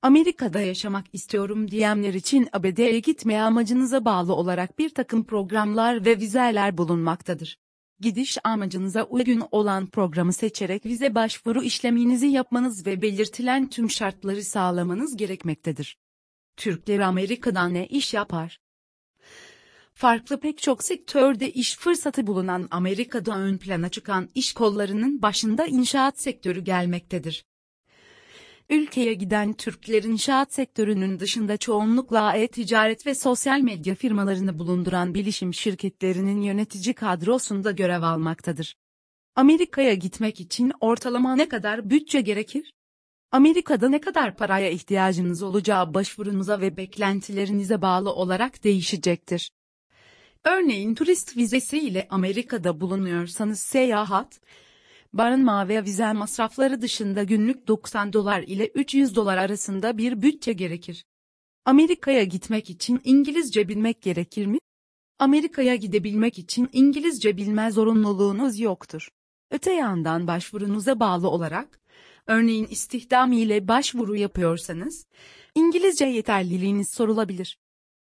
Amerika'da 0.03 0.61
yaşamak 0.61 1.07
istiyorum 1.13 1.71
diyenler 1.71 2.15
için 2.15 2.49
ABD'ye 2.53 3.01
gitmeye 3.01 3.43
amacınıza 3.43 4.05
bağlı 4.05 4.35
olarak 4.35 4.79
bir 4.79 4.91
takım 4.91 5.25
programlar 5.25 6.05
ve 6.05 6.19
vizeler 6.19 6.79
bulunmaktadır. 6.79 7.59
Gidiş 8.01 8.39
amacınıza 8.45 9.05
uygun 9.05 9.43
olan 9.51 9.87
programı 9.87 10.33
seçerek 10.33 10.87
vize 10.87 11.15
başvuru 11.15 11.63
işleminizi 11.63 12.27
yapmanız 12.27 12.87
ve 12.87 13.03
belirtilen 13.03 13.71
tüm 13.71 13.91
şartları 13.91 14.43
sağlamanız 14.45 15.17
gerekmektedir. 15.17 15.99
Türkler 16.57 16.99
Amerika'dan 16.99 17.75
ne 17.75 17.87
iş 17.87 18.15
yapar? 18.15 18.59
Farklı 19.99 20.41
pek 20.41 20.59
çok 20.59 20.85
sektörde 20.85 21.53
iş 21.53 21.77
fırsatı 21.77 22.27
bulunan 22.27 22.69
Amerika'da 22.71 23.39
ön 23.39 23.59
plana 23.59 23.89
çıkan 23.89 24.29
iş 24.35 24.53
kollarının 24.53 25.23
başında 25.23 25.67
inşaat 25.67 26.21
sektörü 26.21 26.61
gelmektedir. 26.61 27.45
Ülkeye 28.71 29.15
giden 29.15 29.53
Türkler 29.53 30.03
inşaat 30.03 30.53
sektörünün 30.55 31.21
dışında 31.21 31.57
çoğunlukla 31.57 32.37
e-ticaret 32.37 33.07
ve 33.07 33.15
sosyal 33.15 33.61
medya 33.61 33.95
firmalarını 33.95 34.59
bulunduran 34.59 35.15
bilişim 35.15 35.55
şirketlerinin 35.55 36.43
yönetici 36.43 36.95
kadrosunda 36.95 37.71
görev 37.71 38.03
almaktadır. 38.03 38.77
Amerika'ya 39.37 39.95
gitmek 39.95 40.41
için 40.41 40.73
ortalama 40.81 41.37
ne 41.37 41.49
kadar 41.49 41.91
bütçe 41.91 42.21
gerekir? 42.21 42.73
Amerika'da 43.33 43.89
ne 43.89 44.01
kadar 44.01 44.37
paraya 44.37 44.71
ihtiyacınız 44.71 45.43
olacağı 45.43 45.95
başvurunuza 45.95 46.61
ve 46.61 46.77
beklentilerinize 46.77 47.83
bağlı 47.83 48.13
olarak 48.13 48.65
değişecektir. 48.65 49.51
Örneğin 50.45 50.95
turist 50.95 51.37
vizesi 51.37 51.79
ile 51.79 52.07
Amerika'da 52.11 52.81
bulunuyorsanız 52.81 53.61
seyahat, 53.61 54.41
Barınma 55.13 55.69
ve 55.69 55.85
vize 55.85 56.13
masrafları 56.13 56.83
dışında 56.83 57.23
günlük 57.23 57.69
90 57.69 58.13
dolar 58.13 58.43
ile 58.43 58.67
300 58.67 59.17
dolar 59.17 59.37
arasında 59.37 59.99
bir 59.99 60.23
bütçe 60.23 60.53
gerekir. 60.53 61.05
Amerika'ya 61.65 62.25
gitmek 62.25 62.71
için 62.71 63.01
İngilizce 63.05 63.69
bilmek 63.69 64.03
gerekir 64.03 64.47
mi? 64.47 64.59
Amerika'ya 65.19 65.75
gidebilmek 65.75 66.39
için 66.39 66.69
İngilizce 66.73 67.37
bilme 67.37 67.71
zorunluluğunuz 67.71 68.61
yoktur. 68.61 69.09
Öte 69.51 69.73
yandan 69.73 70.27
başvurunuza 70.27 71.01
bağlı 71.01 71.29
olarak, 71.29 71.81
örneğin 72.27 72.67
istihdam 72.67 73.33
ile 73.33 73.69
başvuru 73.69 74.17
yapıyorsanız, 74.17 75.07
İngilizce 75.55 76.05
yeterliliğiniz 76.05 76.89
sorulabilir. 76.89 77.59